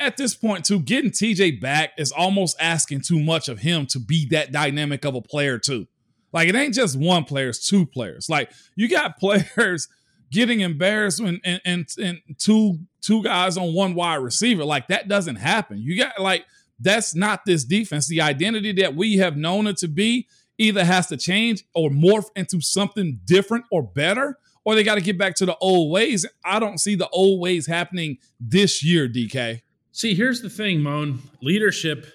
at 0.00 0.16
this 0.16 0.34
point, 0.34 0.64
too, 0.64 0.80
getting 0.80 1.10
TJ 1.10 1.60
back 1.60 1.92
is 1.96 2.10
almost 2.10 2.56
asking 2.60 3.02
too 3.02 3.20
much 3.20 3.48
of 3.48 3.60
him 3.60 3.86
to 3.86 4.00
be 4.00 4.26
that 4.30 4.50
dynamic 4.50 5.04
of 5.04 5.14
a 5.14 5.22
player, 5.22 5.58
too. 5.58 5.86
Like 6.32 6.48
it 6.48 6.54
ain't 6.54 6.74
just 6.74 6.98
one 6.98 7.24
player, 7.24 7.48
it's 7.48 7.66
two 7.66 7.86
players. 7.86 8.28
Like 8.28 8.52
you 8.76 8.88
got 8.88 9.18
players 9.18 9.88
getting 10.30 10.60
embarrassed 10.60 11.20
when 11.20 11.40
and, 11.44 11.60
and, 11.64 11.88
and 11.98 12.20
two 12.38 12.78
two 13.00 13.22
guys 13.22 13.56
on 13.56 13.74
one 13.74 13.94
wide 13.94 14.16
receiver. 14.16 14.64
Like 14.64 14.88
that 14.88 15.08
doesn't 15.08 15.36
happen. 15.36 15.78
You 15.78 15.98
got 15.98 16.20
like 16.20 16.46
that's 16.78 17.14
not 17.14 17.44
this 17.44 17.64
defense. 17.64 18.08
The 18.08 18.20
identity 18.20 18.72
that 18.72 18.94
we 18.94 19.18
have 19.18 19.36
known 19.36 19.66
it 19.66 19.76
to 19.78 19.88
be 19.88 20.28
either 20.58 20.84
has 20.84 21.06
to 21.08 21.16
change 21.16 21.64
or 21.74 21.90
morph 21.90 22.26
into 22.36 22.60
something 22.60 23.20
different 23.24 23.64
or 23.70 23.82
better, 23.82 24.38
or 24.70 24.76
they 24.76 24.84
got 24.84 24.94
to 24.94 25.00
get 25.00 25.18
back 25.18 25.34
to 25.36 25.46
the 25.46 25.56
old 25.60 25.90
ways. 25.90 26.24
I 26.44 26.60
don't 26.60 26.78
see 26.78 26.94
the 26.94 27.08
old 27.08 27.40
ways 27.40 27.66
happening 27.66 28.18
this 28.38 28.84
year, 28.84 29.08
DK. 29.08 29.62
See, 29.90 30.14
here's 30.14 30.42
the 30.42 30.48
thing, 30.48 30.80
Moan. 30.80 31.18
Leadership 31.42 32.06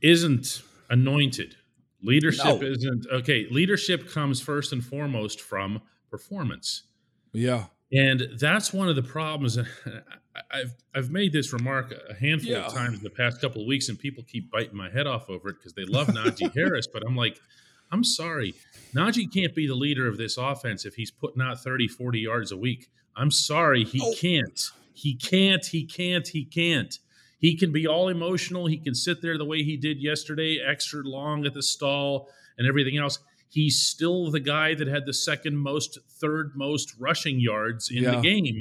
isn't 0.00 0.62
anointed. 0.88 1.56
Leadership 2.02 2.60
no. 2.60 2.62
isn't 2.62 3.06
okay. 3.12 3.48
Leadership 3.50 4.08
comes 4.08 4.40
first 4.40 4.72
and 4.72 4.84
foremost 4.84 5.40
from 5.40 5.82
performance. 6.08 6.84
Yeah. 7.32 7.64
And 7.92 8.22
that's 8.38 8.72
one 8.72 8.88
of 8.88 8.94
the 8.94 9.02
problems. 9.02 9.58
I've 10.52 10.74
I've 10.94 11.10
made 11.10 11.32
this 11.32 11.52
remark 11.52 11.92
a 12.08 12.14
handful 12.14 12.52
yeah. 12.52 12.66
of 12.66 12.74
times 12.74 12.98
in 12.98 13.02
the 13.02 13.10
past 13.10 13.40
couple 13.40 13.62
of 13.62 13.66
weeks, 13.66 13.88
and 13.88 13.98
people 13.98 14.22
keep 14.22 14.52
biting 14.52 14.76
my 14.76 14.90
head 14.90 15.08
off 15.08 15.28
over 15.28 15.48
it 15.48 15.56
because 15.58 15.72
they 15.72 15.84
love 15.84 16.06
Najee 16.08 16.54
Harris. 16.54 16.86
But 16.86 17.02
I'm 17.04 17.16
like, 17.16 17.40
I'm 17.90 18.04
sorry. 18.04 18.54
Najee 18.94 19.32
can't 19.32 19.54
be 19.54 19.66
the 19.66 19.74
leader 19.74 20.08
of 20.08 20.16
this 20.16 20.36
offense 20.36 20.84
if 20.84 20.94
he's 20.94 21.10
putting 21.10 21.42
out 21.42 21.60
30, 21.60 21.88
40 21.88 22.18
yards 22.18 22.52
a 22.52 22.56
week. 22.56 22.88
I'm 23.16 23.30
sorry. 23.30 23.84
He 23.84 24.00
oh. 24.02 24.14
can't. 24.18 24.60
He 24.92 25.14
can't. 25.14 25.64
He 25.64 25.84
can't. 25.84 26.26
He 26.26 26.44
can't. 26.44 26.98
He 27.38 27.56
can 27.56 27.72
be 27.72 27.86
all 27.86 28.08
emotional. 28.08 28.66
He 28.66 28.78
can 28.78 28.94
sit 28.94 29.20
there 29.22 29.36
the 29.36 29.44
way 29.44 29.62
he 29.62 29.76
did 29.76 30.00
yesterday, 30.00 30.58
extra 30.58 31.02
long 31.02 31.44
at 31.44 31.54
the 31.54 31.62
stall 31.62 32.28
and 32.58 32.66
everything 32.66 32.96
else. 32.96 33.18
He's 33.48 33.80
still 33.80 34.30
the 34.30 34.40
guy 34.40 34.74
that 34.74 34.88
had 34.88 35.06
the 35.06 35.14
second 35.14 35.56
most, 35.56 35.98
third 36.08 36.52
most 36.54 36.94
rushing 36.98 37.38
yards 37.38 37.90
in 37.90 38.02
yeah. 38.02 38.12
the 38.12 38.20
game 38.20 38.60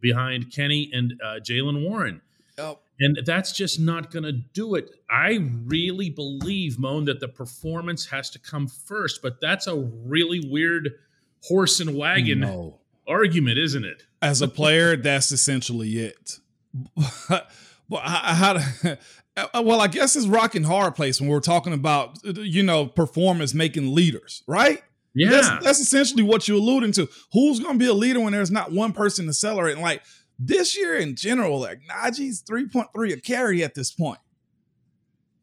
behind 0.00 0.52
Kenny 0.52 0.90
and 0.92 1.20
uh, 1.24 1.38
Jaylen 1.40 1.88
Warren. 1.88 2.20
Oh. 2.58 2.78
And 2.98 3.18
that's 3.26 3.52
just 3.52 3.78
not 3.78 4.10
going 4.10 4.22
to 4.22 4.32
do 4.32 4.74
it. 4.74 4.90
I 5.10 5.38
really 5.66 6.08
believe, 6.08 6.78
Moan, 6.78 7.04
that 7.06 7.20
the 7.20 7.28
performance 7.28 8.06
has 8.06 8.30
to 8.30 8.38
come 8.38 8.68
first, 8.68 9.20
but 9.22 9.40
that's 9.40 9.66
a 9.66 9.76
really 9.76 10.40
weird 10.48 10.92
horse 11.44 11.80
and 11.80 11.94
wagon 11.94 12.40
no. 12.40 12.80
argument, 13.06 13.58
isn't 13.58 13.84
it? 13.84 14.04
As 14.22 14.40
a 14.40 14.48
player, 14.48 14.96
that's 14.96 15.30
essentially 15.30 15.98
it. 15.98 16.38
Well, 17.88 18.02
how, 18.02 18.58
how 18.58 18.96
uh, 19.36 19.62
well, 19.64 19.80
I 19.80 19.86
guess 19.86 20.16
it's 20.16 20.26
rocking 20.26 20.64
hard 20.64 20.94
place 20.94 21.20
when 21.20 21.30
we're 21.30 21.40
talking 21.40 21.72
about 21.72 22.18
you 22.24 22.62
know 22.62 22.86
performance 22.86 23.54
making 23.54 23.94
leaders, 23.94 24.42
right? 24.46 24.82
Yeah, 25.14 25.30
that's, 25.30 25.64
that's 25.64 25.80
essentially 25.80 26.22
what 26.22 26.46
you're 26.48 26.58
alluding 26.58 26.92
to. 26.92 27.08
Who's 27.32 27.60
going 27.60 27.74
to 27.74 27.78
be 27.78 27.86
a 27.86 27.94
leader 27.94 28.20
when 28.20 28.32
there's 28.32 28.50
not 28.50 28.72
one 28.72 28.92
person 28.92 29.26
to 29.26 29.32
celebrate? 29.32 29.72
And 29.72 29.82
like 29.82 30.02
this 30.38 30.76
year 30.76 30.96
in 30.96 31.16
general, 31.16 31.60
like 31.60 31.80
Najee's 31.88 32.40
three 32.40 32.68
point 32.68 32.88
three 32.94 33.12
a 33.12 33.20
carry 33.20 33.64
at 33.64 33.74
this 33.74 33.90
point. 33.90 34.18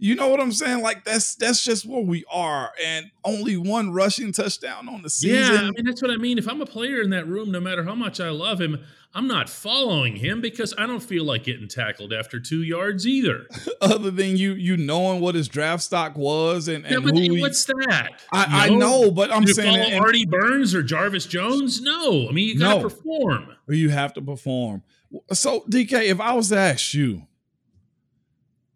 You 0.04 0.16
know 0.16 0.28
what 0.28 0.42
I'm 0.42 0.52
saying? 0.52 0.82
Like 0.82 1.06
that's 1.06 1.36
that's 1.36 1.64
just 1.64 1.86
where 1.86 2.02
we 2.02 2.26
are, 2.30 2.74
and 2.84 3.10
only 3.24 3.56
one 3.56 3.94
rushing 3.94 4.34
touchdown 4.34 4.90
on 4.90 5.02
the 5.02 5.10
season. 5.10 5.54
Yeah, 5.56 5.62
I 5.62 5.72
mean 5.72 5.86
that's 5.86 6.02
what 6.02 6.12
I 6.12 6.18
mean. 6.18 6.38
If 6.38 6.46
I'm 6.46 6.60
a 6.60 6.66
player 6.66 7.02
in 7.02 7.10
that 7.12 7.26
room, 7.26 7.54
no 7.54 7.62
matter 7.62 7.86
how 7.86 7.96
much 7.96 8.20
I 8.20 8.30
love 8.30 8.60
him, 8.60 8.84
I'm 9.14 9.30
not 9.30 9.50
following 9.50 10.18
him 10.18 10.42
because 10.42 10.74
I 10.78 10.88
don't 10.88 11.00
feel 11.00 11.24
like 11.24 11.46
getting 11.46 11.70
tackled 11.70 12.12
after 12.12 12.38
two 12.38 12.64
yards 12.64 13.08
either. 13.08 13.48
Other 13.82 14.12
than 14.12 14.36
you, 14.36 14.52
you 14.56 14.76
knowing 14.76 15.22
what 15.22 15.36
his 15.36 15.48
draft 15.48 15.84
stock 15.84 16.18
was 16.18 16.68
and, 16.68 16.84
and 16.86 16.96
yeah, 16.96 17.00
but 17.00 17.18
who 17.18 17.40
what's 17.40 17.64
that? 17.64 18.10
I, 18.34 18.66
I, 18.66 18.70
know, 18.76 19.10
but 19.10 19.32
I'm 19.32 19.44
you 19.44 19.54
saying 19.54 19.94
follow 19.94 20.06
Artie 20.06 20.26
Burns 20.26 20.76
or 20.76 20.84
Jarvis 20.84 21.28
Jones. 21.28 21.80
No, 21.80 22.28
I 22.28 22.34
mean 22.34 22.50
you 22.50 22.60
got 22.60 22.74
to 22.74 22.80
no. 22.82 22.90
perform. 22.90 23.56
You 23.70 23.88
have 23.88 24.14
to 24.16 24.22
perform. 24.22 24.84
So 25.32 25.62
DK, 25.70 26.08
if 26.08 26.20
I 26.20 26.34
was 26.34 26.50
to 26.50 26.58
ask 26.58 26.94
you 26.94 27.26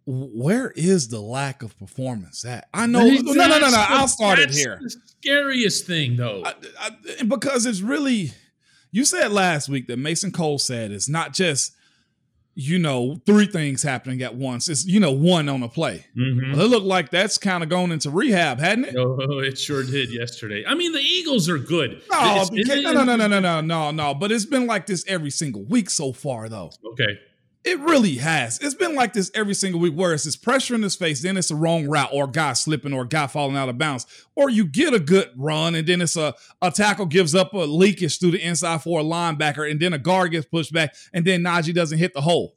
where 0.07 0.71
is 0.71 1.09
the 1.09 1.19
lack 1.19 1.61
of 1.63 1.77
performance 1.77 2.45
at? 2.45 2.69
I 2.73 2.87
know. 2.87 3.05
No, 3.05 3.33
no, 3.33 3.47
no, 3.47 3.59
no. 3.59 3.85
I'll 3.89 4.07
start 4.07 4.39
it 4.39 4.51
here. 4.51 4.79
The 4.81 4.89
scariest 4.89 5.85
thing, 5.85 6.15
though, 6.15 6.43
I, 6.45 6.53
I, 6.79 7.23
because 7.23 7.65
it's 7.65 7.81
really. 7.81 8.31
You 8.91 9.03
said 9.03 9.33
last 9.33 9.67
week 9.67 9.87
that 9.87 9.97
Mason 9.97 10.31
Cole 10.31 10.59
said 10.59 10.91
it's 10.91 11.09
not 11.09 11.33
just 11.33 11.73
you 12.59 12.79
know 12.79 13.21
three 13.25 13.45
things 13.45 13.83
happening 13.83 14.21
at 14.21 14.33
once. 14.33 14.69
It's 14.69 14.85
you 14.85 15.01
know 15.01 15.11
one 15.11 15.49
on 15.49 15.61
a 15.61 15.67
play. 15.67 16.05
Mm-hmm. 16.17 16.53
Well, 16.53 16.65
it 16.65 16.69
looked 16.69 16.85
like 16.85 17.11
that's 17.11 17.37
kind 17.37 17.61
of 17.61 17.69
going 17.69 17.91
into 17.91 18.09
rehab, 18.09 18.59
hadn't 18.59 18.85
it? 18.85 18.95
Oh, 18.95 19.17
it 19.39 19.59
sure 19.59 19.83
did 19.83 20.11
yesterday. 20.11 20.63
I 20.65 20.73
mean, 20.73 20.93
the 20.93 20.99
Eagles 20.99 21.49
are 21.49 21.57
good. 21.57 22.01
No, 22.09 22.45
it's, 22.49 22.67
no, 22.67 23.03
no, 23.03 23.15
no, 23.15 23.27
no, 23.27 23.39
no, 23.39 23.61
no, 23.61 23.91
no. 23.91 24.13
But 24.15 24.31
it's 24.31 24.45
been 24.45 24.67
like 24.67 24.85
this 24.85 25.05
every 25.07 25.31
single 25.31 25.65
week 25.65 25.89
so 25.89 26.13
far, 26.13 26.47
though. 26.47 26.71
Okay. 26.93 27.19
It 27.67 27.81
really 27.81 28.15
has. 28.15 28.59
It's 28.59 28.75
been 28.75 28.95
like 28.95 29.11
this 29.11 29.29
every 29.35 29.53
single 29.53 29.81
week 29.81 29.93
where 29.93 30.13
it's 30.13 30.23
this 30.23 30.37
pressure 30.37 30.73
in 30.73 30.83
his 30.83 30.95
face, 30.95 31.21
then 31.21 31.35
it's 31.35 31.51
a 31.51 31.55
wrong 31.55 31.85
route, 31.85 32.11
or 32.13 32.23
a 32.23 32.31
guy 32.31 32.53
slipping, 32.53 32.93
or 32.93 33.01
a 33.01 33.07
guy 33.07 33.27
falling 33.27 33.57
out 33.57 33.67
of 33.67 33.77
bounds. 33.77 34.05
Or 34.35 34.49
you 34.49 34.65
get 34.65 34.93
a 34.93 35.01
good 35.01 35.31
run, 35.35 35.75
and 35.75 35.85
then 35.85 35.99
it's 35.99 36.15
a, 36.15 36.33
a 36.61 36.71
tackle 36.71 37.07
gives 37.07 37.35
up 37.35 37.53
a 37.53 37.57
leakage 37.57 38.21
through 38.21 38.31
the 38.31 38.41
inside 38.41 38.83
for 38.83 39.01
a 39.01 39.03
linebacker, 39.03 39.69
and 39.69 39.81
then 39.81 39.91
a 39.91 39.97
guard 39.97 40.31
gets 40.31 40.45
pushed 40.45 40.71
back, 40.71 40.95
and 41.11 41.25
then 41.25 41.41
Najee 41.43 41.73
doesn't 41.73 41.97
hit 41.97 42.13
the 42.13 42.21
hole. 42.21 42.55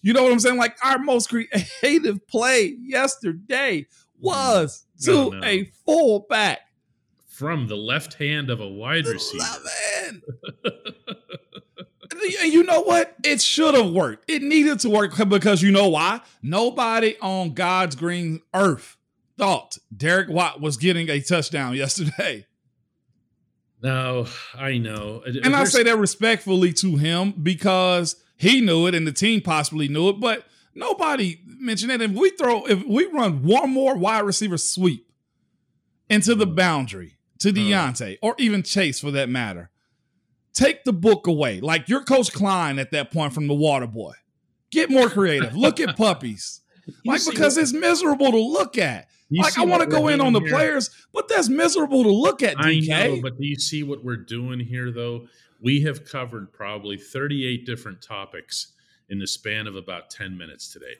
You 0.00 0.12
know 0.12 0.22
what 0.22 0.30
I'm 0.30 0.38
saying? 0.38 0.58
Like 0.58 0.76
our 0.84 0.98
most 1.00 1.28
creative 1.28 2.24
play 2.28 2.76
yesterday 2.80 3.88
was 4.20 4.86
mm. 5.00 5.04
to 5.06 5.12
no, 5.12 5.28
no. 5.30 5.44
a 5.44 5.72
fullback. 5.84 6.60
From 7.26 7.66
the 7.66 7.76
left 7.76 8.14
hand 8.14 8.48
of 8.48 8.60
a 8.60 8.68
wide 8.68 9.06
receiver. 9.06 9.44
you 12.22 12.62
know 12.62 12.82
what? 12.82 13.14
It 13.24 13.40
should 13.40 13.74
have 13.74 13.90
worked. 13.90 14.30
It 14.30 14.42
needed 14.42 14.80
to 14.80 14.90
work 14.90 15.16
because 15.28 15.62
you 15.62 15.70
know 15.70 15.88
why? 15.88 16.20
Nobody 16.42 17.16
on 17.20 17.54
God's 17.54 17.96
green 17.96 18.40
earth 18.54 18.96
thought 19.38 19.78
Derek 19.94 20.28
Watt 20.28 20.60
was 20.60 20.76
getting 20.76 21.08
a 21.08 21.20
touchdown 21.20 21.74
yesterday. 21.74 22.46
No, 23.82 24.26
I 24.54 24.78
know. 24.78 25.22
And 25.26 25.34
There's... 25.36 25.54
I 25.54 25.64
say 25.64 25.82
that 25.82 25.98
respectfully 25.98 26.72
to 26.74 26.96
him 26.96 27.32
because 27.42 28.16
he 28.36 28.60
knew 28.60 28.86
it 28.86 28.94
and 28.94 29.06
the 29.06 29.12
team 29.12 29.40
possibly 29.40 29.88
knew 29.88 30.08
it, 30.08 30.20
but 30.20 30.46
nobody 30.74 31.40
mentioned 31.44 31.90
it. 31.90 32.00
If 32.00 32.12
we 32.12 32.30
throw, 32.30 32.64
if 32.66 32.86
we 32.86 33.06
run 33.06 33.42
one 33.42 33.70
more 33.70 33.96
wide 33.96 34.20
receiver 34.20 34.56
sweep 34.56 35.10
into 36.08 36.36
the 36.36 36.46
boundary 36.46 37.18
to 37.40 37.48
uh. 37.48 37.52
Or 38.22 38.36
even 38.38 38.62
Chase 38.62 39.00
for 39.00 39.10
that 39.10 39.28
matter, 39.28 39.70
Take 40.52 40.84
the 40.84 40.92
book 40.92 41.26
away. 41.26 41.60
Like 41.60 41.88
you're 41.88 42.02
Coach 42.02 42.32
Klein 42.32 42.78
at 42.78 42.90
that 42.90 43.10
point 43.10 43.32
from 43.32 43.46
the 43.46 43.54
Water 43.54 43.86
Boy. 43.86 44.12
Get 44.70 44.90
more 44.90 45.08
creative. 45.08 45.56
look 45.56 45.80
at 45.80 45.96
puppies. 45.96 46.60
like 47.04 47.20
because 47.28 47.56
what, 47.56 47.62
it's 47.62 47.72
miserable 47.72 48.32
to 48.32 48.40
look 48.40 48.78
at. 48.78 49.08
Like 49.30 49.58
I 49.58 49.64
want 49.64 49.82
to 49.82 49.88
go 49.88 50.08
in 50.08 50.20
on 50.20 50.34
the 50.34 50.40
here? 50.40 50.50
players, 50.50 50.90
but 51.12 51.28
that's 51.28 51.48
miserable 51.48 52.02
to 52.02 52.10
look 52.10 52.42
at. 52.42 52.56
DK. 52.56 52.92
I 52.92 53.06
know, 53.08 53.22
but 53.22 53.38
do 53.38 53.46
you 53.46 53.56
see 53.56 53.82
what 53.82 54.04
we're 54.04 54.16
doing 54.16 54.60
here? 54.60 54.90
Though 54.90 55.26
we 55.62 55.82
have 55.82 56.04
covered 56.04 56.52
probably 56.52 56.98
38 56.98 57.64
different 57.64 58.02
topics 58.02 58.72
in 59.08 59.18
the 59.18 59.26
span 59.26 59.66
of 59.66 59.76
about 59.76 60.10
10 60.10 60.36
minutes 60.36 60.72
today. 60.72 60.96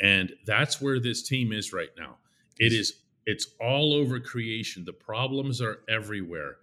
And 0.00 0.32
that's 0.46 0.80
where 0.80 0.98
this 0.98 1.22
team 1.22 1.52
is 1.52 1.72
right 1.72 1.90
now. 1.98 2.16
It 2.58 2.72
is 2.72 2.94
it's 3.26 3.48
all 3.60 3.92
over 3.94 4.18
creation. 4.18 4.84
The 4.84 4.92
problems 4.92 5.60
are 5.60 5.80
everywhere. 5.88 6.56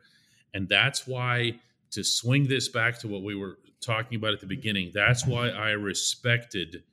And 0.53 0.67
that's 0.67 1.05
why 1.05 1.59
to 1.91 2.03
swing 2.03 2.47
this 2.47 2.67
back 2.67 2.99
to 2.99 3.07
what 3.07 3.23
we 3.23 3.35
were 3.35 3.57
talking 3.81 4.17
about 4.17 4.33
at 4.33 4.39
the 4.39 4.47
beginning, 4.47 4.91
that's 4.93 5.25
why 5.25 5.49
I 5.49 5.71
respected 5.71 6.83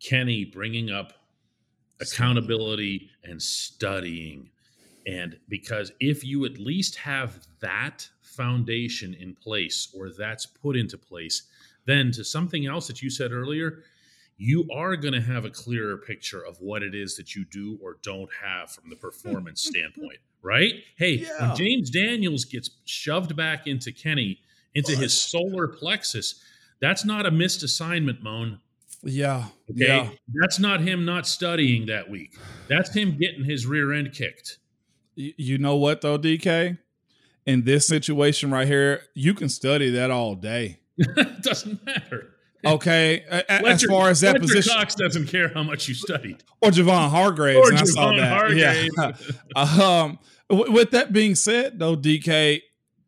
Kenny 0.00 0.44
bringing 0.44 0.90
up 0.90 1.12
accountability 2.00 3.10
and 3.24 3.40
studying. 3.40 4.50
And 5.06 5.38
because 5.48 5.92
if 6.00 6.24
you 6.24 6.44
at 6.44 6.58
least 6.58 6.96
have 6.96 7.38
that 7.60 8.08
foundation 8.22 9.14
in 9.14 9.34
place 9.34 9.88
or 9.94 10.10
that's 10.10 10.46
put 10.46 10.76
into 10.76 10.98
place, 10.98 11.44
then 11.86 12.12
to 12.12 12.24
something 12.24 12.66
else 12.66 12.86
that 12.86 13.02
you 13.02 13.10
said 13.10 13.32
earlier, 13.32 13.82
you 14.36 14.68
are 14.72 14.96
going 14.96 15.14
to 15.14 15.20
have 15.20 15.44
a 15.44 15.50
clearer 15.50 15.96
picture 15.96 16.44
of 16.44 16.60
what 16.60 16.82
it 16.82 16.94
is 16.94 17.16
that 17.16 17.34
you 17.34 17.44
do 17.44 17.78
or 17.82 17.98
don't 18.02 18.30
have 18.42 18.70
from 18.70 18.88
the 18.88 18.96
hmm. 18.96 19.00
performance 19.00 19.62
standpoint, 19.62 20.18
right? 20.42 20.74
Hey, 20.96 21.18
Yeah. 21.20 21.48
when 21.48 21.56
James 21.56 21.90
Daniels 21.90 22.44
gets 22.44 22.70
shoved 22.84 23.36
back 23.36 23.66
into 23.66 23.92
Kenny, 23.92 24.40
into 24.74 24.96
his 24.96 25.12
solar 25.12 25.68
plexus, 25.68 26.42
that's 26.80 27.04
not 27.04 27.26
a 27.26 27.30
missed 27.30 27.62
assignment, 27.62 28.22
Moan. 28.22 28.58
Yeah. 29.04 29.46
Okay. 29.70 29.86
Yeah. 29.86 30.10
That's 30.40 30.58
not 30.58 30.80
him 30.80 31.04
not 31.04 31.26
studying 31.26 31.86
that 31.86 32.08
week. 32.08 32.36
That's 32.68 32.94
him 32.94 33.18
getting 33.18 33.44
his 33.44 33.66
rear 33.66 33.92
end 33.92 34.12
kicked. 34.12 34.58
You 35.14 35.58
know 35.58 35.76
what 35.76 36.00
though, 36.00 36.18
DK? 36.18 36.78
In 37.44 37.64
this 37.64 37.86
situation 37.88 38.50
right 38.52 38.66
here, 38.68 39.02
you 39.14 39.34
can 39.34 39.48
study 39.48 39.90
that 39.90 40.10
all 40.10 40.34
day. 40.36 40.78
it 40.96 41.42
doesn't 41.42 41.84
matter. 41.84 42.31
Okay, 42.64 43.24
a- 43.28 43.50
as 43.68 43.82
far 43.84 44.08
as 44.10 44.20
that 44.20 44.36
Fletcher 44.38 44.40
position, 44.54 44.72
Cox 44.74 44.94
doesn't 44.94 45.26
care 45.26 45.48
how 45.52 45.62
much 45.62 45.88
you 45.88 45.94
studied. 45.94 46.42
or 46.60 46.70
Javon 46.70 47.10
Hargraves, 47.10 47.58
Or 47.58 47.70
and 47.70 47.78
I 47.78 47.84
saw 47.84 48.12
Javon 48.12 48.56
that. 48.56 49.16
Yeah. 49.56 49.96
um, 50.04 50.18
w- 50.48 50.72
with 50.72 50.90
that 50.92 51.12
being 51.12 51.34
said, 51.34 51.78
though, 51.78 51.96
DK, 51.96 52.60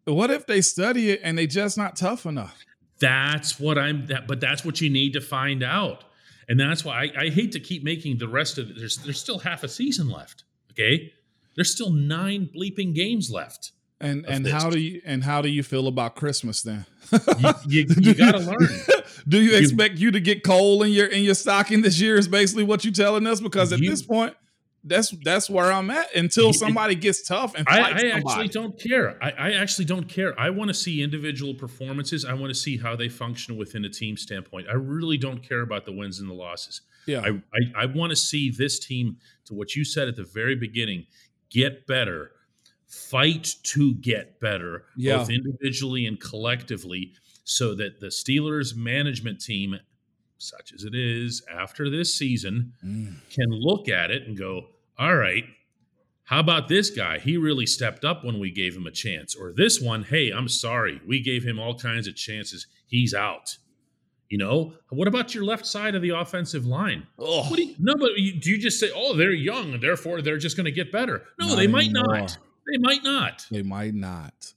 what 0.07 0.31
if 0.31 0.47
they 0.47 0.61
study 0.61 1.11
it 1.11 1.21
and 1.23 1.39
they 1.39 1.47
just 1.47 1.79
not 1.79 1.97
tough 1.97 2.27
enough? 2.27 2.65
That's 3.01 3.59
what 3.61 3.79
I'm. 3.79 4.07
That, 4.07 4.27
but 4.27 4.41
that's 4.41 4.65
what 4.65 4.81
you 4.81 4.91
need 4.91 5.13
to 5.15 5.21
find 5.21 5.63
out, 5.63 6.05
and 6.49 6.59
that's 6.59 6.85
why 6.85 7.05
I, 7.17 7.25
I 7.25 7.29
hate 7.31 7.53
to 7.53 7.61
keep 7.61 7.83
making 7.85 8.19
the 8.19 8.29
rest 8.29 8.59
of. 8.59 8.75
There's 8.77 8.97
there's 8.99 9.21
still 9.21 9.39
half 9.41 9.63
a 9.63 9.69
season 9.69 10.09
left. 10.09 10.45
Okay, 10.73 11.13
there's 11.57 11.71
still 11.73 11.91
nine 11.91 12.49
bleeping 12.55 12.95
games 12.95 13.31
left. 13.31 13.73
And 14.05 14.25
and 14.27 14.47
how 14.47 14.71
do 14.71 14.79
you 14.79 15.01
and 15.05 15.25
how 15.25 15.43
do 15.43 15.49
you 15.49 15.63
feel 15.63 15.87
about 15.89 16.15
Christmas 16.17 16.63
then? 16.63 16.87
You, 17.39 17.53
you, 17.67 17.87
you 18.01 18.15
got 18.15 18.33
to 18.33 18.39
learn. 18.39 18.69
Do 19.27 19.41
you 19.41 19.51
You- 19.53 19.57
expect 19.59 19.99
you 19.99 20.11
to 20.11 20.21
get 20.21 20.43
coal 20.45 20.83
in 20.83 20.93
your 20.93 21.07
in 21.07 21.23
your 21.25 21.35
stocking 21.35 21.83
this 21.83 22.01
year? 22.01 22.17
Is 22.17 22.29
basically 22.29 22.65
what 22.65 22.85
you're 22.85 22.93
telling 22.95 23.27
us 23.27 23.41
because 23.41 23.73
at 23.73 23.79
You- 23.81 23.91
this 23.91 24.03
point, 24.03 24.35
that's 24.85 25.11
that's 25.25 25.49
where 25.49 25.73
I'm 25.73 25.89
at 25.91 26.15
until 26.15 26.53
somebody 26.53 26.95
gets 26.95 27.27
tough 27.27 27.55
and 27.55 27.67
I, 27.69 27.79
I 27.79 28.11
actually 28.11 28.49
don't 28.49 28.79
care. 28.79 29.17
I, 29.23 29.31
I 29.31 29.53
actually 29.53 29.87
don't 29.87 30.09
care. 30.09 30.39
I 30.39 30.51
want 30.51 30.69
to 30.69 30.75
see 30.75 31.03
individual 31.03 31.55
performances. 31.55 32.25
I 32.27 32.35
want 32.35 32.51
to 32.53 32.55
see 32.55 32.77
how 32.77 32.95
they 32.95 33.09
function 33.09 33.57
within 33.57 33.85
a 33.87 33.89
team 33.91 34.17
standpoint. 34.19 34.67
I 34.69 34.75
really 34.75 35.17
don't 35.17 35.43
care 35.43 35.63
about 35.63 35.87
the 35.87 35.93
wins 35.93 36.21
and 36.21 36.29
the 36.29 36.35
losses. 36.35 36.83
yeah, 37.07 37.21
I, 37.21 37.29
I, 37.29 37.83
I 37.85 37.87
want 37.87 38.11
to 38.11 38.17
see 38.17 38.51
this 38.51 38.79
team, 38.79 39.17
to 39.47 39.55
what 39.55 39.75
you 39.75 39.85
said 39.85 40.07
at 40.09 40.17
the 40.17 40.25
very 40.25 40.55
beginning, 40.57 41.07
get 41.51 41.87
better, 41.87 42.31
fight 42.87 43.55
to 43.65 43.95
get 43.95 44.41
better, 44.41 44.85
Yeah. 44.97 45.19
both 45.19 45.31
individually 45.31 46.07
and 46.07 46.19
collectively, 46.21 47.13
so 47.45 47.75
that 47.75 48.01
the 48.01 48.07
Steelers 48.09 48.75
management 48.77 49.41
team, 49.41 49.79
such 50.39 50.73
as 50.73 50.85
it 50.85 50.95
is 50.95 51.43
after 51.51 51.91
this 51.91 52.15
season, 52.15 52.73
Mm. 52.85 53.15
can 53.31 53.51
look 53.51 53.89
at 53.89 54.11
it 54.11 54.27
and 54.27 54.37
go, 54.37 54.69
all 54.99 55.17
right, 55.17 55.45
how 56.25 56.41
about 56.41 56.69
this 56.69 56.89
guy? 56.91 57.19
He 57.19 57.37
really 57.37 57.67
stepped 57.67 58.05
up 58.05 58.25
when 58.25 58.39
we 58.39 58.51
gave 58.51 58.75
him 58.75 58.87
a 58.87 58.91
chance. 58.91 59.35
Or 59.35 59.53
this 59.53 59.81
one, 59.81 60.05
hey, 60.05 60.31
I'm 60.31 60.49
sorry. 60.49 61.01
We 61.07 61.21
gave 61.21 61.45
him 61.45 61.59
all 61.59 61.79
kinds 61.79 62.07
of 62.07 62.17
chances. 62.17 62.67
He's 62.87 63.13
out. 63.13 63.59
You 64.31 64.39
know, 64.39 64.73
what 64.89 65.07
about 65.07 65.35
your 65.35 65.45
left 65.45 65.67
side 65.67 65.95
of 65.95 66.01
the 66.01 66.09
offensive 66.11 66.65
line? 66.65 67.07
Oh, 67.19 67.55
you, 67.55 67.75
no, 67.79 67.95
but 67.97 68.17
you, 68.19 68.33
do 68.41 68.51
you 68.51 68.59
just 68.59 68.81
say, 68.81 68.91
oh, 68.95 69.15
they're 69.15 69.33
young 69.33 69.75
and 69.75 69.83
therefore 69.83 70.23
they're 70.23 70.39
just 70.39 70.57
going 70.57 70.65
to 70.65 70.73
get 70.73 70.91
better? 70.91 71.25
No, 71.39 71.49
Not 71.49 71.57
they 71.57 71.67
might 71.67 71.91
anymore. 71.91 72.17
not. 72.21 72.39
They 72.71 72.79
might 72.79 73.05
not. 73.05 73.47
They 73.51 73.63
might 73.63 73.95
not. 73.95 74.55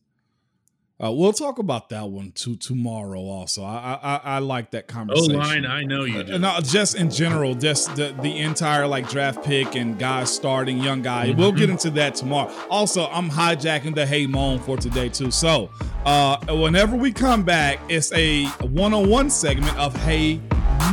Uh, 0.99 1.11
we'll 1.11 1.33
talk 1.33 1.59
about 1.59 1.89
that 1.89 2.09
one 2.09 2.31
to 2.31 2.55
tomorrow. 2.55 3.19
Also, 3.19 3.63
I 3.63 3.99
I, 4.01 4.19
I, 4.23 4.39
like 4.39 4.71
that 4.71 4.87
conversation. 4.87 5.35
Oh, 5.35 5.37
line, 5.37 5.63
I 5.63 5.83
know 5.83 6.05
you 6.05 6.23
do. 6.23 6.39
No, 6.39 6.59
just 6.59 6.95
in 6.95 7.11
general, 7.11 7.53
just 7.53 7.95
the, 7.95 8.15
the 8.23 8.39
entire 8.39 8.87
like 8.87 9.07
draft 9.07 9.43
pick 9.43 9.75
and 9.75 9.99
guys 9.99 10.33
starting, 10.33 10.79
young 10.79 11.03
guy. 11.03 11.35
We'll 11.37 11.51
get 11.51 11.69
into 11.69 11.91
that 11.91 12.15
tomorrow. 12.15 12.51
Also, 12.71 13.07
I'm 13.11 13.29
hijacking 13.29 13.93
the 13.93 14.07
Hey 14.07 14.25
Moan 14.25 14.57
for 14.57 14.75
today 14.75 15.09
too. 15.09 15.29
So, 15.29 15.69
uh, 16.03 16.43
whenever 16.47 16.95
we 16.95 17.11
come 17.11 17.43
back, 17.43 17.79
it's 17.89 18.11
a 18.13 18.45
one-on-one 18.65 19.29
segment 19.29 19.77
of 19.77 19.95
Hey 19.97 20.41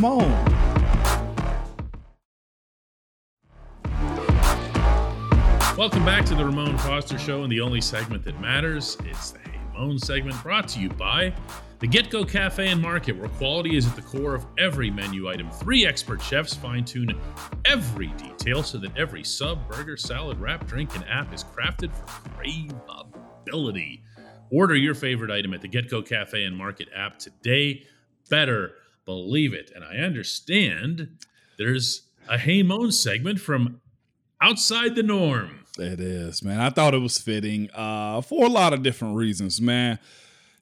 Moan. 0.01 0.64
Welcome 5.77 6.05
back 6.05 6.25
to 6.27 6.37
the 6.37 6.45
Ramon 6.45 6.79
Foster 6.79 7.19
Show 7.19 7.43
and 7.43 7.51
the 7.51 7.61
only 7.61 7.81
segment 7.81 8.23
that 8.27 8.41
matters. 8.41 8.97
It's 9.07 9.33
the 9.33 9.41
Hey 9.41 9.59
Moan 9.77 9.99
segment 9.99 10.41
brought 10.41 10.69
to 10.69 10.81
you 10.81 10.89
by 10.89 11.35
the 11.81 11.89
GetGo 11.89 12.31
Cafe 12.31 12.69
and 12.69 12.81
Market, 12.81 13.19
where 13.19 13.29
quality 13.31 13.77
is 13.77 13.85
at 13.85 13.97
the 13.97 14.03
core 14.03 14.37
of 14.37 14.47
every 14.57 14.89
menu 14.89 15.29
item. 15.29 15.51
Three 15.51 15.85
expert 15.85 16.23
chefs 16.23 16.55
fine 16.55 16.85
tune 16.85 17.21
every 17.65 18.07
detail 18.13 18.63
so 18.63 18.79
that 18.79 18.97
every 18.97 19.25
sub, 19.25 19.69
burger, 19.69 19.97
salad, 19.97 20.39
wrap, 20.39 20.65
drink, 20.69 20.95
and 20.95 21.05
app 21.09 21.35
is 21.35 21.43
crafted 21.43 21.93
for 21.93 22.07
craveability. 22.39 24.03
Order 24.53 24.77
your 24.77 24.95
favorite 24.95 25.33
item 25.33 25.55
at 25.55 25.61
the 25.61 25.69
GetGo 25.69 26.07
Cafe 26.07 26.45
and 26.45 26.57
Market 26.57 26.89
app 26.95 27.19
today. 27.19 27.83
Better 28.31 28.75
believe 29.05 29.53
it. 29.53 29.73
And 29.75 29.83
I 29.83 29.97
understand 29.97 31.19
there's 31.59 32.03
a 32.29 32.39
Hey 32.39 32.63
Moan 32.63 32.93
segment 32.93 33.41
from 33.41 33.81
outside 34.41 34.95
the 34.95 35.03
norm. 35.03 35.64
It 35.79 36.01
is, 36.01 36.43
man. 36.43 36.61
I 36.61 36.71
thought 36.71 36.95
it 36.95 36.99
was 36.99 37.19
fitting 37.19 37.69
uh, 37.75 38.21
for 38.21 38.47
a 38.47 38.49
lot 38.49 38.73
of 38.73 38.83
different 38.83 39.17
reasons, 39.17 39.61
man. 39.61 39.99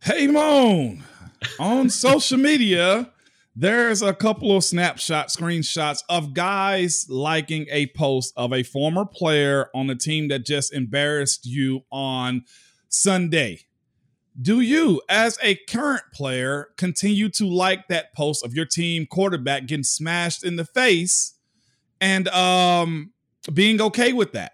Hey, 0.01 0.27
Moan, 0.27 1.05
on 1.59 1.91
social 1.91 2.39
media, 2.39 3.11
there's 3.55 4.01
a 4.01 4.15
couple 4.15 4.57
of 4.57 4.65
snapshot 4.65 5.29
screenshots 5.29 6.03
of 6.09 6.33
guys 6.33 7.07
liking 7.11 7.67
a 7.71 7.89
post 7.89 8.33
of 8.39 8.55
a 8.55 8.63
former 8.63 9.05
player 9.05 9.69
on 9.75 9.87
the 9.87 9.95
team 9.95 10.29
that 10.29 10.47
just 10.47 10.73
embarrassed 10.73 11.45
you 11.45 11.83
on 11.91 12.45
Sunday. 12.89 13.61
Do 14.41 14.61
you, 14.61 15.03
as 15.11 15.39
a 15.43 15.57
current 15.69 16.05
player, 16.15 16.69
continue 16.79 17.29
to 17.31 17.47
like 17.47 17.89
that 17.89 18.15
post 18.15 18.43
of 18.43 18.55
your 18.55 18.65
team 18.65 19.05
quarterback 19.05 19.67
getting 19.67 19.85
smashed 19.85 20.43
in 20.43 20.57
the 20.57 20.65
face 20.65 21.35
and 22.01 22.29
um 22.29 23.13
being 23.53 23.79
okay 23.83 24.15
with 24.15 24.33
that? 24.33 24.53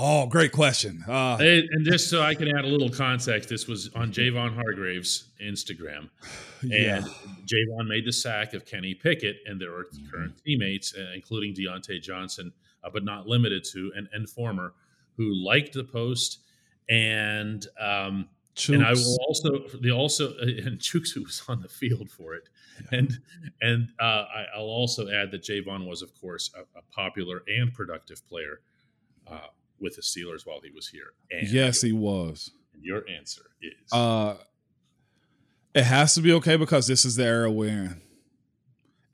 Oh, 0.00 0.26
great 0.26 0.52
question. 0.52 1.04
Uh, 1.08 1.36
And 1.40 1.68
and 1.72 1.84
just 1.84 2.08
so 2.08 2.22
I 2.22 2.32
can 2.32 2.46
add 2.56 2.64
a 2.64 2.68
little 2.68 2.88
context, 2.88 3.48
this 3.48 3.66
was 3.66 3.90
on 3.96 4.12
Javon 4.12 4.54
Hargrave's 4.54 5.30
Instagram. 5.42 6.08
yeah. 6.62 6.98
And 6.98 7.06
Javon 7.44 7.88
made 7.88 8.04
the 8.04 8.12
sack 8.12 8.54
of 8.54 8.64
Kenny 8.64 8.94
Pickett, 8.94 9.38
and 9.46 9.60
there 9.60 9.72
were 9.72 9.86
current 10.08 10.34
teammates, 10.44 10.94
uh, 10.96 11.12
including 11.16 11.52
Diontae 11.52 12.00
Johnson, 12.00 12.52
uh, 12.84 12.90
but 12.92 13.04
not 13.04 13.26
limited 13.26 13.64
to, 13.72 13.90
and, 13.96 14.08
and 14.12 14.30
former, 14.30 14.74
who 15.16 15.34
liked 15.34 15.74
the 15.74 15.82
post. 15.82 16.42
And 16.88 17.66
um, 17.80 18.28
and 18.68 18.84
I 18.84 18.92
will 18.92 19.18
also 19.26 19.66
the 19.80 19.90
also 19.90 20.30
uh, 20.34 20.42
and 20.64 20.78
Chuks 20.78 21.12
who 21.12 21.24
was 21.24 21.42
on 21.48 21.60
the 21.60 21.68
field 21.68 22.08
for 22.08 22.36
it, 22.36 22.48
and 22.92 23.18
and 23.60 23.88
uh, 23.98 24.26
I, 24.32 24.44
I'll 24.54 24.62
also 24.62 25.08
add 25.08 25.32
that 25.32 25.42
Javon 25.42 25.88
was 25.88 26.02
of 26.02 26.14
course 26.20 26.52
a, 26.56 26.60
a 26.78 26.82
popular 26.92 27.42
and 27.48 27.74
productive 27.74 28.26
player 28.28 28.60
uh, 29.26 29.48
with 29.80 29.96
the 29.96 30.02
Steelers 30.02 30.44
while 30.44 30.60
he 30.62 30.70
was 30.70 30.88
here. 30.88 31.12
And 31.30 31.48
Yes, 31.48 31.80
he 31.82 31.92
was. 31.92 32.50
and 32.74 32.82
your 32.84 33.04
answer 33.08 33.42
is 33.62 33.72
Uh, 33.92 34.36
it 35.74 35.84
has 35.84 36.14
to 36.14 36.20
be 36.20 36.32
okay 36.34 36.56
because 36.56 36.86
this 36.86 37.04
is 37.04 37.16
the 37.16 37.24
era 37.24 37.50
we're 37.50 37.68
in. 37.68 38.02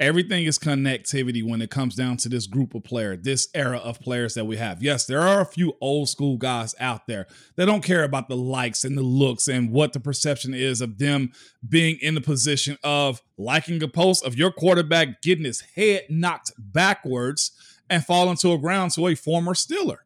Everything 0.00 0.44
is 0.44 0.58
connectivity 0.58 1.42
when 1.48 1.62
it 1.62 1.70
comes 1.70 1.94
down 1.94 2.16
to 2.18 2.28
this 2.28 2.48
group 2.48 2.74
of 2.74 2.82
players, 2.82 3.20
this 3.22 3.46
era 3.54 3.78
of 3.78 4.00
players 4.00 4.34
that 4.34 4.44
we 4.44 4.56
have. 4.56 4.82
Yes, 4.82 5.06
there 5.06 5.20
are 5.20 5.40
a 5.40 5.46
few 5.46 5.74
old 5.80 6.08
school 6.08 6.36
guys 6.36 6.74
out 6.80 7.06
there 7.06 7.26
that 7.54 7.66
don't 7.66 7.82
care 7.84 8.02
about 8.02 8.28
the 8.28 8.36
likes 8.36 8.82
and 8.84 8.98
the 8.98 9.02
looks 9.02 9.46
and 9.46 9.70
what 9.70 9.92
the 9.92 10.00
perception 10.00 10.52
is 10.52 10.80
of 10.80 10.98
them 10.98 11.30
being 11.66 11.96
in 12.00 12.16
the 12.16 12.20
position 12.20 12.76
of 12.82 13.22
liking 13.38 13.80
a 13.84 13.88
post 13.88 14.24
of 14.26 14.34
your 14.36 14.50
quarterback 14.50 15.22
getting 15.22 15.44
his 15.44 15.60
head 15.76 16.02
knocked 16.10 16.50
backwards 16.58 17.52
and 17.88 18.04
falling 18.04 18.36
to 18.38 18.52
a 18.52 18.58
ground 18.58 18.90
to 18.92 19.06
a 19.06 19.14
former 19.14 19.54
Steeler. 19.54 19.98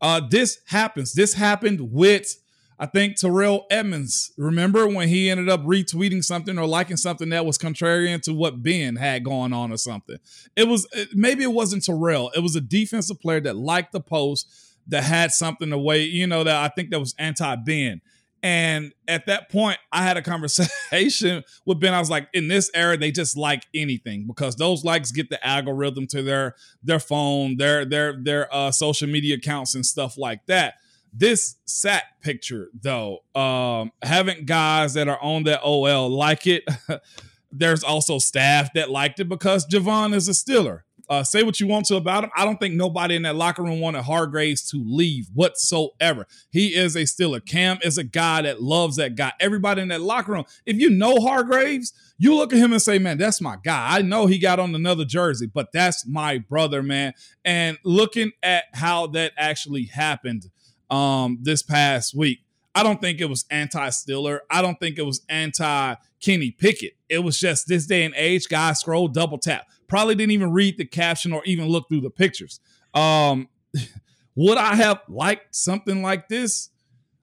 Uh, 0.00 0.20
this 0.28 0.58
happens. 0.66 1.12
This 1.14 1.34
happened 1.34 1.92
with 1.92 2.36
I 2.78 2.86
think 2.86 3.16
Terrell 3.16 3.66
Edmunds. 3.70 4.32
remember 4.36 4.86
when 4.86 5.08
he 5.08 5.30
ended 5.30 5.48
up 5.48 5.62
retweeting 5.64 6.22
something 6.22 6.58
or 6.58 6.66
liking 6.66 6.98
something 6.98 7.30
that 7.30 7.46
was 7.46 7.56
contrarian 7.56 8.20
to 8.22 8.34
what 8.34 8.62
Ben 8.62 8.96
had 8.96 9.24
going 9.24 9.54
on 9.54 9.72
or 9.72 9.78
something? 9.78 10.18
It 10.54 10.68
was 10.68 10.86
maybe 11.14 11.42
it 11.42 11.52
wasn't 11.52 11.84
Terrell. 11.84 12.30
It 12.36 12.40
was 12.40 12.54
a 12.54 12.60
defensive 12.60 13.20
player 13.20 13.40
that 13.40 13.56
liked 13.56 13.92
the 13.92 14.00
post 14.00 14.52
that 14.88 15.04
had 15.04 15.32
something 15.32 15.70
the 15.70 15.78
way, 15.78 16.02
you 16.02 16.26
know, 16.26 16.44
that 16.44 16.62
I 16.62 16.68
think 16.68 16.90
that 16.90 17.00
was 17.00 17.14
anti 17.18 17.56
Ben. 17.56 18.02
And 18.46 18.92
at 19.08 19.26
that 19.26 19.50
point, 19.50 19.76
I 19.90 20.04
had 20.04 20.16
a 20.16 20.22
conversation 20.22 21.42
with 21.66 21.80
Ben. 21.80 21.92
I 21.92 21.98
was 21.98 22.10
like, 22.10 22.28
in 22.32 22.46
this 22.46 22.70
era, 22.74 22.96
they 22.96 23.10
just 23.10 23.36
like 23.36 23.64
anything 23.74 24.24
because 24.24 24.54
those 24.54 24.84
likes 24.84 25.10
get 25.10 25.30
the 25.30 25.44
algorithm 25.44 26.06
to 26.08 26.22
their 26.22 26.54
their 26.80 27.00
phone, 27.00 27.56
their 27.56 27.84
their 27.84 28.22
their 28.22 28.54
uh, 28.54 28.70
social 28.70 29.08
media 29.08 29.34
accounts 29.34 29.74
and 29.74 29.84
stuff 29.84 30.16
like 30.16 30.46
that. 30.46 30.74
This 31.12 31.56
sat 31.64 32.04
picture, 32.22 32.68
though, 32.80 33.24
um, 33.34 33.90
having 34.00 34.44
guys 34.44 34.94
that 34.94 35.08
are 35.08 35.20
on 35.20 35.42
that 35.42 35.62
OL 35.64 36.08
like 36.08 36.46
it. 36.46 36.62
There's 37.50 37.82
also 37.82 38.20
staff 38.20 38.72
that 38.74 38.90
liked 38.90 39.18
it 39.18 39.28
because 39.28 39.66
Javon 39.66 40.14
is 40.14 40.28
a 40.28 40.32
Steeler. 40.32 40.82
Uh, 41.08 41.22
say 41.22 41.42
what 41.42 41.60
you 41.60 41.66
want 41.66 41.86
to 41.86 41.96
about 41.96 42.24
him. 42.24 42.30
I 42.36 42.44
don't 42.44 42.58
think 42.58 42.74
nobody 42.74 43.14
in 43.14 43.22
that 43.22 43.36
locker 43.36 43.62
room 43.62 43.80
wanted 43.80 44.02
Hargreaves 44.02 44.68
to 44.70 44.82
leave 44.84 45.28
whatsoever. 45.34 46.26
He 46.50 46.74
is 46.74 46.96
a 46.96 47.02
Steeler. 47.02 47.44
Cam 47.44 47.78
is 47.82 47.96
a 47.96 48.04
guy 48.04 48.42
that 48.42 48.62
loves 48.62 48.96
that 48.96 49.14
guy. 49.14 49.32
Everybody 49.38 49.82
in 49.82 49.88
that 49.88 50.00
locker 50.00 50.32
room, 50.32 50.44
if 50.64 50.76
you 50.76 50.90
know 50.90 51.20
Hargreaves, 51.20 51.92
you 52.18 52.34
look 52.34 52.52
at 52.52 52.58
him 52.58 52.72
and 52.72 52.82
say, 52.82 52.98
man, 52.98 53.18
that's 53.18 53.40
my 53.40 53.56
guy. 53.62 53.98
I 53.98 54.02
know 54.02 54.26
he 54.26 54.38
got 54.38 54.58
on 54.58 54.74
another 54.74 55.04
jersey, 55.04 55.46
but 55.46 55.70
that's 55.72 56.06
my 56.06 56.38
brother, 56.38 56.82
man. 56.82 57.12
And 57.44 57.78
looking 57.84 58.32
at 58.42 58.64
how 58.72 59.06
that 59.08 59.32
actually 59.36 59.84
happened 59.84 60.46
um, 60.90 61.38
this 61.42 61.62
past 61.62 62.14
week. 62.14 62.40
I 62.74 62.82
don't 62.82 63.00
think 63.00 63.20
it 63.20 63.28
was 63.30 63.46
anti 63.50 63.88
Steeler. 63.88 64.40
I 64.50 64.60
don't 64.60 64.78
think 64.78 64.98
it 64.98 65.06
was 65.06 65.22
anti 65.28 65.94
Kenny 66.20 66.50
Pickett. 66.50 66.92
It 67.08 67.20
was 67.20 67.38
just 67.38 67.68
this 67.68 67.86
day 67.86 68.04
and 68.04 68.14
age, 68.16 68.48
guys 68.48 68.80
scroll, 68.80 69.08
double 69.08 69.38
tap. 69.38 69.66
Probably 69.88 70.14
didn't 70.14 70.32
even 70.32 70.52
read 70.52 70.78
the 70.78 70.84
caption 70.84 71.32
or 71.32 71.42
even 71.44 71.66
look 71.66 71.88
through 71.88 72.00
the 72.00 72.10
pictures. 72.10 72.60
Um, 72.94 73.48
would 74.34 74.58
I 74.58 74.74
have 74.74 75.00
liked 75.08 75.54
something 75.54 76.02
like 76.02 76.28
this? 76.28 76.70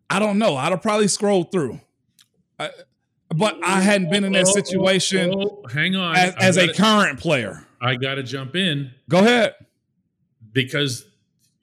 I 0.10 0.20
don't 0.20 0.38
know. 0.38 0.56
I'd 0.56 0.72
have 0.72 0.82
probably 0.82 1.08
scrolled 1.08 1.52
through. 1.52 1.80
I, 2.60 2.70
but 3.30 3.58
I 3.64 3.82
hadn't 3.82 4.12
been 4.12 4.24
in 4.24 4.34
that 4.34 4.48
situation. 4.48 5.34
Oh, 5.36 5.64
oh, 5.64 5.68
hang 5.68 5.96
on. 5.96 6.16
As, 6.16 6.36
as 6.36 6.56
gotta, 6.58 6.72
a 6.72 6.74
current 6.74 7.20
player. 7.20 7.66
I 7.82 7.96
got 7.96 8.16
to 8.16 8.24
jump 8.24 8.56
in. 8.56 8.92
Go 9.10 9.20
ahead. 9.20 9.56
Because 10.52 11.06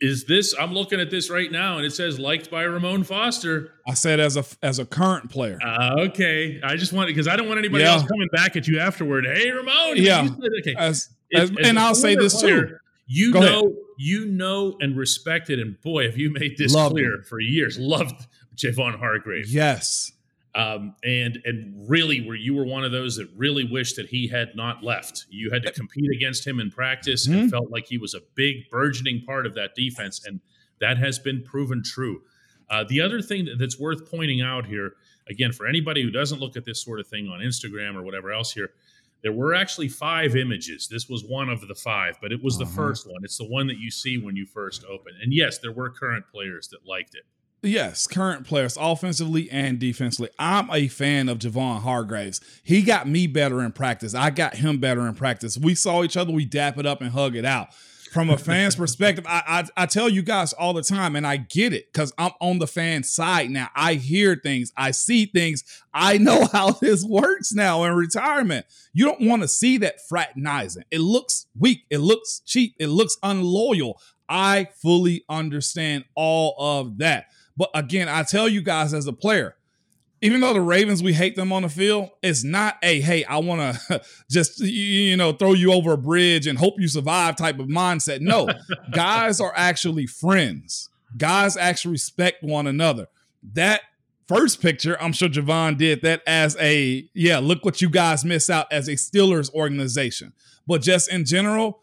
is 0.01 0.25
this 0.25 0.55
i'm 0.59 0.73
looking 0.73 1.01
at 1.01 1.11
this 1.11 1.31
right 1.31 1.53
now 1.53 1.77
and 1.77 1.87
it 1.87 1.93
says 1.93 2.19
liked 2.19 2.51
by 2.51 2.63
ramon 2.63 3.05
foster. 3.05 3.73
I 3.87 3.95
said 3.95 4.21
as 4.21 4.37
a 4.37 4.45
as 4.63 4.79
a 4.79 4.85
current 4.85 5.31
player. 5.31 5.59
Uh, 5.63 5.97
okay. 6.09 6.61
I 6.63 6.77
just 6.77 6.93
want 6.93 7.09
because 7.09 7.29
i 7.29 7.37
don't 7.37 7.49
want 7.49 7.59
anybody 7.59 7.85
yeah. 7.85 7.93
else 7.93 8.03
coming 8.03 8.29
back 8.33 8.57
at 8.57 8.67
you 8.67 8.79
afterward. 8.79 9.27
Hey 9.27 9.51
ramon 9.51 9.97
yeah. 9.97 10.29
okay. 10.61 10.75
As, 10.77 11.11
as, 11.35 11.51
as 11.51 11.57
and 11.65 11.79
i'll 11.79 11.95
say 11.95 12.15
this 12.15 12.41
player, 12.41 12.67
too 12.67 12.77
you 13.07 13.33
Go 13.33 13.41
know 13.41 13.61
ahead. 13.61 13.77
you 13.99 14.27
know 14.27 14.77
and 14.81 14.97
respected 14.97 15.59
and 15.59 15.81
boy 15.83 16.07
have 16.07 16.17
you 16.17 16.33
made 16.33 16.57
this 16.57 16.73
loved 16.73 16.95
clear 16.95 17.15
him. 17.15 17.23
for 17.25 17.41
years. 17.41 17.79
Loved 17.79 18.27
javon 18.57 18.99
hargrave. 18.99 19.49
Yes 19.49 20.13
um, 20.55 20.95
and 21.05 21.39
and 21.45 21.89
really 21.89 22.27
where 22.27 22.37
you 22.37 22.55
were 22.55 22.65
one 22.65 22.85
of 22.85 22.93
those 22.93 23.17
that 23.17 23.29
really 23.37 23.65
wished 23.65 23.97
that 23.97 24.07
he 24.07 24.27
had 24.27 24.57
not 24.57 24.83
left. 24.83 25.27
You 25.31 25.51
had 25.51 25.63
to 25.63 25.73
compete 25.73 26.11
against 26.15 26.47
him 26.47 26.59
in 26.61 26.71
practice 26.71 27.29
mm-hmm. 27.29 27.41
and 27.41 27.51
felt 27.51 27.71
like 27.71 27.87
he 27.87 27.99
was 27.99 28.15
a 28.15 28.21
big 28.35 28.69
burgeoning 28.71 29.23
part 29.25 29.47
of 29.47 29.55
that 29.55 29.75
defense, 29.75 30.25
and 30.27 30.41
that 30.81 30.99
has 30.99 31.19
been 31.19 31.43
proven 31.43 31.83
true. 31.85 32.23
Uh, 32.69 32.85
the 32.89 33.01
other 33.01 33.21
thing 33.21 33.49
that's 33.59 33.79
worth 33.79 34.11
pointing 34.11 34.41
out 34.41 34.67
here, 34.67 34.95
again, 35.29 35.53
for 35.53 35.67
anybody 35.67 36.03
who 36.03 36.11
doesn't 36.11 36.41
look 36.41 36.57
at 36.57 36.65
this 36.65 36.83
sort 36.83 37.01
of 37.01 37.07
thing 37.07 37.29
on 37.29 37.41
Instagram 37.41 37.97
or 37.97 38.03
whatever 38.03 38.33
else 38.33 38.53
here, 38.53 38.71
there 39.23 39.33
were 39.33 39.55
actually 39.55 39.89
five 39.89 40.37
images. 40.37 40.89
This 40.89 41.09
was 41.09 41.25
one 41.25 41.49
of 41.49 41.67
the 41.67 41.75
five, 41.75 42.17
but 42.23 42.33
it 42.33 42.43
was 42.43 42.57
uh-huh. 42.57 42.65
the 42.65 42.71
first 42.71 43.07
one. 43.07 43.23
It's 43.25 43.39
the 43.39 43.49
one 43.49 43.67
that 43.67 43.79
you 43.79 43.91
see 43.91 44.19
when 44.19 44.37
you 44.37 44.47
first 44.47 44.85
open. 44.85 45.13
And 45.21 45.33
yes, 45.33 45.59
there 45.59 45.73
were 45.73 45.91
current 45.91 46.25
players 46.33 46.69
that 46.69 46.87
liked 46.87 47.15
it. 47.15 47.25
Yes, 47.63 48.07
current 48.07 48.47
players, 48.47 48.79
offensively 48.81 49.51
and 49.51 49.79
defensively. 49.79 50.31
I'm 50.39 50.71
a 50.71 50.89
fan 50.89 51.29
of 51.29 51.39
Javon 51.39 51.83
Hargraves. 51.83 52.41
He 52.63 52.81
got 52.81 53.07
me 53.07 53.27
better 53.27 53.61
in 53.63 53.73
practice. 53.73 54.15
I 54.15 54.31
got 54.31 54.57
him 54.57 54.79
better 54.79 55.07
in 55.07 55.15
practice. 55.15 55.59
We 55.59 55.75
saw 55.75 56.03
each 56.03 56.17
other, 56.17 56.33
we 56.33 56.47
dap 56.47 56.79
it 56.79 56.87
up 56.87 57.03
and 57.03 57.11
hug 57.11 57.37
it 57.37 57.45
out. 57.45 57.75
From 58.13 58.31
a 58.31 58.39
fan's 58.39 58.75
perspective, 58.77 59.27
I, 59.29 59.43
I, 59.77 59.83
I 59.83 59.87
tell 59.87 60.09
you 60.09 60.23
guys 60.23 60.55
all 60.55 60.73
the 60.73 60.83
time, 60.83 61.17
and 61.17 61.27
I 61.27 61.37
get 61.37 61.75
it 61.75 61.93
because 61.93 62.15
I'm 62.17 62.33
on 62.41 62.61
the 62.61 62.67
fan 62.67 63.03
side 63.03 63.51
now. 63.51 63.69
I 63.77 63.95
hear 63.95 64.37
things, 64.37 64.73
I 64.75 64.93
see 64.93 65.27
things, 65.27 65.63
I 65.93 66.17
know 66.17 66.47
how 66.53 66.73
this 66.73 67.05
works 67.05 67.53
now 67.53 67.85
in 67.85 67.95
retirement. 67.95 68.65
You 68.95 69.05
don't 69.05 69.29
want 69.29 69.43
to 69.43 69.49
see 69.49 69.77
that 69.79 69.97
fraternizing. 70.09 70.85
It 70.91 71.01
looks 71.01 71.47
weak, 71.59 71.85
it 71.91 71.99
looks 71.99 72.41
cheap, 72.47 72.75
it 72.81 72.89
looks 72.89 73.19
unloyal. 73.23 74.01
I 74.31 74.69
fully 74.81 75.25
understand 75.29 76.05
all 76.15 76.55
of 76.59 76.99
that. 76.99 77.27
But 77.61 77.69
again, 77.75 78.09
I 78.09 78.23
tell 78.23 78.49
you 78.49 78.63
guys 78.63 78.95
as 78.95 79.07
a 79.07 79.13
player, 79.13 79.55
even 80.23 80.41
though 80.41 80.55
the 80.55 80.63
Ravens, 80.63 81.03
we 81.03 81.13
hate 81.13 81.37
them 81.37 81.53
on 81.53 81.61
the 81.61 81.69
field, 81.69 82.09
it's 82.23 82.43
not 82.43 82.77
a, 82.83 83.03
hey, 83.03 83.23
I 83.25 83.37
want 83.37 83.77
to 83.77 84.01
just, 84.31 84.61
you 84.61 85.15
know, 85.15 85.35
throw 85.35 85.53
you 85.53 85.71
over 85.71 85.93
a 85.93 85.99
bridge 85.99 86.47
and 86.47 86.59
hope 86.59 86.77
you 86.79 86.89
survive 86.89 87.37
type 87.37 87.59
of 87.59 87.67
mindset. 87.67 88.23
No, 88.23 88.49
guys 88.93 89.43
are 89.43 89.53
actually 89.55 90.07
friends. 90.07 90.89
Guys 91.19 91.59
actually 91.59 91.91
respect 91.93 92.43
one 92.43 92.67
another. 92.67 93.09
That 93.53 93.83
first 94.27 94.63
picture, 94.63 94.97
I'm 94.99 95.13
sure 95.13 95.29
Javon 95.29 95.77
did 95.77 96.01
that 96.01 96.23
as 96.27 96.57
a, 96.59 97.11
yeah, 97.13 97.41
look 97.41 97.63
what 97.63 97.83
you 97.83 97.91
guys 97.91 98.25
miss 98.25 98.49
out 98.49 98.73
as 98.73 98.89
a 98.89 98.93
Steelers 98.93 99.53
organization. 99.53 100.33
But 100.67 100.81
just 100.81 101.13
in 101.13 101.27
general, 101.27 101.83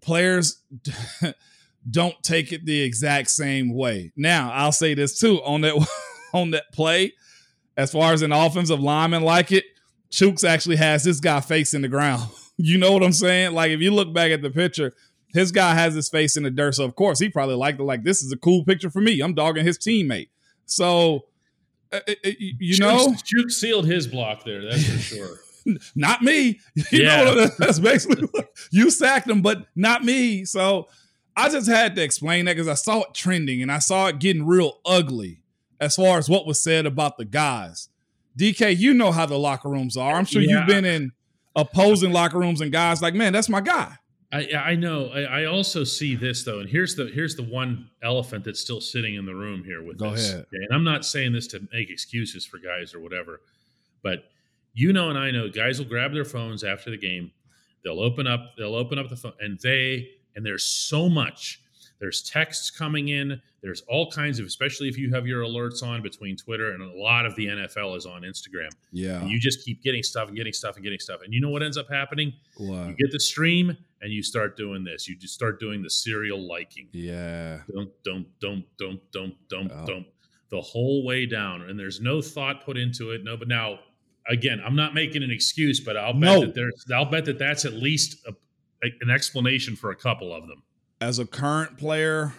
players 0.00 0.60
don't 1.88 2.20
take 2.22 2.52
it 2.52 2.64
the 2.64 2.80
exact 2.80 3.30
same 3.30 3.74
way. 3.74 4.12
Now, 4.16 4.50
I'll 4.52 4.72
say 4.72 4.94
this 4.94 5.18
too 5.18 5.40
on 5.42 5.62
that 5.62 5.88
on 6.32 6.50
that 6.50 6.64
play, 6.72 7.12
as 7.76 7.92
far 7.92 8.12
as 8.12 8.22
an 8.22 8.32
offensive 8.32 8.80
lineman 8.80 9.22
like 9.22 9.52
it, 9.52 9.64
Chuks 10.10 10.48
actually 10.48 10.76
has 10.76 11.04
this 11.04 11.20
guy 11.20 11.40
facing 11.40 11.82
the 11.82 11.88
ground. 11.88 12.28
You 12.60 12.76
know 12.76 12.90
what 12.90 13.04
I'm 13.04 13.12
saying? 13.12 13.54
Like 13.54 13.70
if 13.70 13.78
you 13.78 13.92
look 13.92 14.12
back 14.12 14.32
at 14.32 14.42
the 14.42 14.50
picture, 14.50 14.92
his 15.32 15.52
guy 15.52 15.74
has 15.74 15.94
his 15.94 16.08
face 16.08 16.36
in 16.36 16.42
the 16.42 16.50
dirt. 16.50 16.74
So 16.74 16.84
of 16.84 16.96
course 16.96 17.20
he 17.20 17.28
probably 17.28 17.54
liked 17.54 17.78
it. 17.78 17.84
Like 17.84 18.02
this 18.02 18.20
is 18.20 18.32
a 18.32 18.36
cool 18.36 18.64
picture 18.64 18.90
for 18.90 19.00
me. 19.00 19.20
I'm 19.20 19.32
dogging 19.32 19.64
his 19.64 19.78
teammate. 19.78 20.30
So 20.66 21.26
uh, 21.92 22.00
uh, 22.08 22.14
uh 22.26 22.30
you 22.38 22.74
Chuks, 22.74 22.80
know, 22.80 23.14
Chuks 23.14 23.52
sealed 23.52 23.86
his 23.86 24.08
block 24.08 24.42
there. 24.44 24.68
That's 24.68 24.84
for 24.90 24.98
sure. 24.98 25.38
not 25.94 26.22
me. 26.22 26.58
You 26.90 27.04
yeah. 27.04 27.22
know, 27.22 27.46
that's 27.58 27.78
basically 27.78 28.28
you 28.72 28.90
sacked 28.90 29.28
him, 29.28 29.40
but 29.40 29.66
not 29.76 30.04
me. 30.04 30.44
So 30.44 30.88
I 31.38 31.48
just 31.48 31.68
had 31.68 31.94
to 31.94 32.02
explain 32.02 32.46
that 32.46 32.56
because 32.56 32.66
I 32.66 32.74
saw 32.74 33.02
it 33.02 33.14
trending 33.14 33.62
and 33.62 33.70
I 33.70 33.78
saw 33.78 34.08
it 34.08 34.18
getting 34.18 34.44
real 34.44 34.80
ugly 34.84 35.40
as 35.80 35.94
far 35.94 36.18
as 36.18 36.28
what 36.28 36.46
was 36.46 36.60
said 36.60 36.84
about 36.84 37.16
the 37.16 37.24
guys. 37.24 37.88
DK, 38.36 38.76
you 38.76 38.92
know 38.92 39.12
how 39.12 39.24
the 39.24 39.38
locker 39.38 39.68
rooms 39.68 39.96
are. 39.96 40.16
I'm 40.16 40.24
sure 40.24 40.42
yeah. 40.42 40.58
you've 40.58 40.66
been 40.66 40.84
in 40.84 41.12
opposing 41.54 42.12
locker 42.12 42.38
rooms 42.38 42.60
and 42.60 42.72
guys 42.72 43.00
like, 43.00 43.14
man, 43.14 43.32
that's 43.32 43.48
my 43.48 43.60
guy. 43.60 43.94
I, 44.32 44.48
I 44.52 44.74
know. 44.74 45.10
I, 45.10 45.42
I, 45.42 45.44
also 45.46 45.84
see 45.84 46.14
this 46.14 46.44
though, 46.44 46.58
and 46.58 46.68
here's 46.68 46.94
the 46.96 47.06
here's 47.06 47.34
the 47.34 47.44
one 47.44 47.88
elephant 48.02 48.44
that's 48.44 48.60
still 48.60 48.80
sitting 48.80 49.14
in 49.14 49.24
the 49.24 49.34
room 49.34 49.64
here 49.64 49.82
with 49.82 49.96
Go 49.96 50.10
this. 50.10 50.30
Ahead. 50.32 50.46
And 50.52 50.68
I'm 50.70 50.84
not 50.84 51.06
saying 51.06 51.32
this 51.32 51.46
to 51.48 51.66
make 51.72 51.88
excuses 51.88 52.44
for 52.44 52.58
guys 52.58 52.94
or 52.94 53.00
whatever, 53.00 53.40
but 54.02 54.24
you 54.74 54.92
know, 54.92 55.08
and 55.08 55.18
I 55.18 55.30
know, 55.30 55.48
guys 55.48 55.78
will 55.78 55.88
grab 55.88 56.12
their 56.12 56.26
phones 56.26 56.62
after 56.62 56.90
the 56.90 56.98
game. 56.98 57.30
They'll 57.82 58.00
open 58.00 58.26
up. 58.26 58.52
They'll 58.58 58.74
open 58.74 58.98
up 58.98 59.08
the 59.08 59.16
phone, 59.16 59.32
and 59.40 59.58
they 59.60 60.10
and 60.38 60.46
there's 60.46 60.64
so 60.64 61.08
much. 61.08 61.60
There's 61.98 62.22
texts 62.22 62.70
coming 62.70 63.08
in. 63.08 63.42
There's 63.60 63.80
all 63.88 64.08
kinds 64.08 64.38
of, 64.38 64.46
especially 64.46 64.88
if 64.88 64.96
you 64.96 65.12
have 65.12 65.26
your 65.26 65.42
alerts 65.42 65.82
on 65.82 66.00
between 66.00 66.36
Twitter 66.36 66.70
and 66.70 66.80
a 66.80 66.96
lot 66.96 67.26
of 67.26 67.34
the 67.34 67.46
NFL 67.46 67.96
is 67.96 68.06
on 68.06 68.22
Instagram. 68.22 68.70
Yeah. 68.92 69.18
And 69.18 69.28
you 69.28 69.40
just 69.40 69.64
keep 69.64 69.82
getting 69.82 70.04
stuff 70.04 70.28
and 70.28 70.36
getting 70.36 70.52
stuff 70.52 70.76
and 70.76 70.84
getting 70.84 71.00
stuff. 71.00 71.22
And 71.24 71.34
you 71.34 71.40
know 71.40 71.50
what 71.50 71.64
ends 71.64 71.76
up 71.76 71.90
happening? 71.90 72.34
What? 72.56 72.86
You 72.86 72.94
get 72.94 73.10
the 73.10 73.18
stream 73.18 73.76
and 74.00 74.12
you 74.12 74.22
start 74.22 74.56
doing 74.56 74.84
this. 74.84 75.08
You 75.08 75.16
just 75.16 75.34
start 75.34 75.58
doing 75.58 75.82
the 75.82 75.90
serial 75.90 76.40
liking. 76.40 76.86
Yeah. 76.92 77.62
Don't, 77.74 77.90
don't, 78.04 78.26
don't, 78.38 78.64
don't, 78.78 79.00
don't, 79.10 79.48
don't, 79.48 79.72
oh. 79.72 79.86
don't. 79.86 80.06
The 80.50 80.60
whole 80.60 81.04
way 81.04 81.26
down. 81.26 81.62
And 81.62 81.76
there's 81.76 82.00
no 82.00 82.22
thought 82.22 82.64
put 82.64 82.76
into 82.76 83.10
it. 83.10 83.24
No, 83.24 83.36
but 83.36 83.48
now 83.48 83.80
again, 84.28 84.62
I'm 84.64 84.76
not 84.76 84.94
making 84.94 85.24
an 85.24 85.32
excuse, 85.32 85.80
but 85.80 85.96
I'll 85.96 86.12
bet 86.12 86.20
no. 86.20 86.40
that 86.42 86.54
there's 86.54 86.86
I'll 86.94 87.10
bet 87.10 87.24
that 87.24 87.40
that's 87.40 87.64
at 87.64 87.72
least 87.72 88.24
a, 88.26 88.34
an 88.82 89.10
explanation 89.10 89.76
for 89.76 89.90
a 89.90 89.96
couple 89.96 90.34
of 90.34 90.46
them. 90.46 90.62
As 91.00 91.18
a 91.18 91.26
current 91.26 91.76
player, 91.78 92.32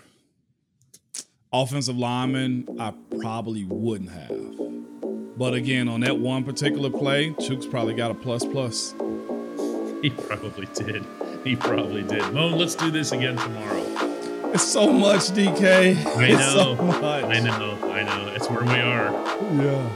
offensive 1.52 1.98
lineman, 1.98 2.68
I 2.80 2.94
probably 3.22 3.64
wouldn't 3.66 4.12
have. 4.12 5.38
But 5.38 5.54
again, 5.54 5.88
on 5.88 6.02
that 6.02 6.20
one 6.20 6.44
particular 6.44 6.90
play, 6.90 7.32
Chuks 7.32 7.70
probably 7.70 7.94
got 7.94 8.12
a 8.12 8.16
plus 8.16 8.44
plus. 8.46 8.94
He 10.02 10.10
probably 10.12 10.66
did. 10.76 11.06
He 11.44 11.58
probably 11.58 12.04
did. 12.04 12.22
Moan, 12.34 12.58
let's 12.58 12.74
do 12.74 12.90
this 12.90 13.12
again 13.12 13.36
tomorrow. 13.36 13.84
It's 14.54 14.64
so 14.64 14.94
much, 14.94 15.24
DK. 15.32 15.94
I 16.16 16.26
It's 16.28 16.54
so 16.54 16.76
know. 16.76 16.84
much. 16.84 17.04
I 17.26 17.40
know. 17.42 17.78
I 17.92 18.04
know. 18.04 18.32
It's 18.34 18.50
where 18.50 18.64
we 18.64 18.76
are. 18.80 19.12
Yeah. 19.62 19.90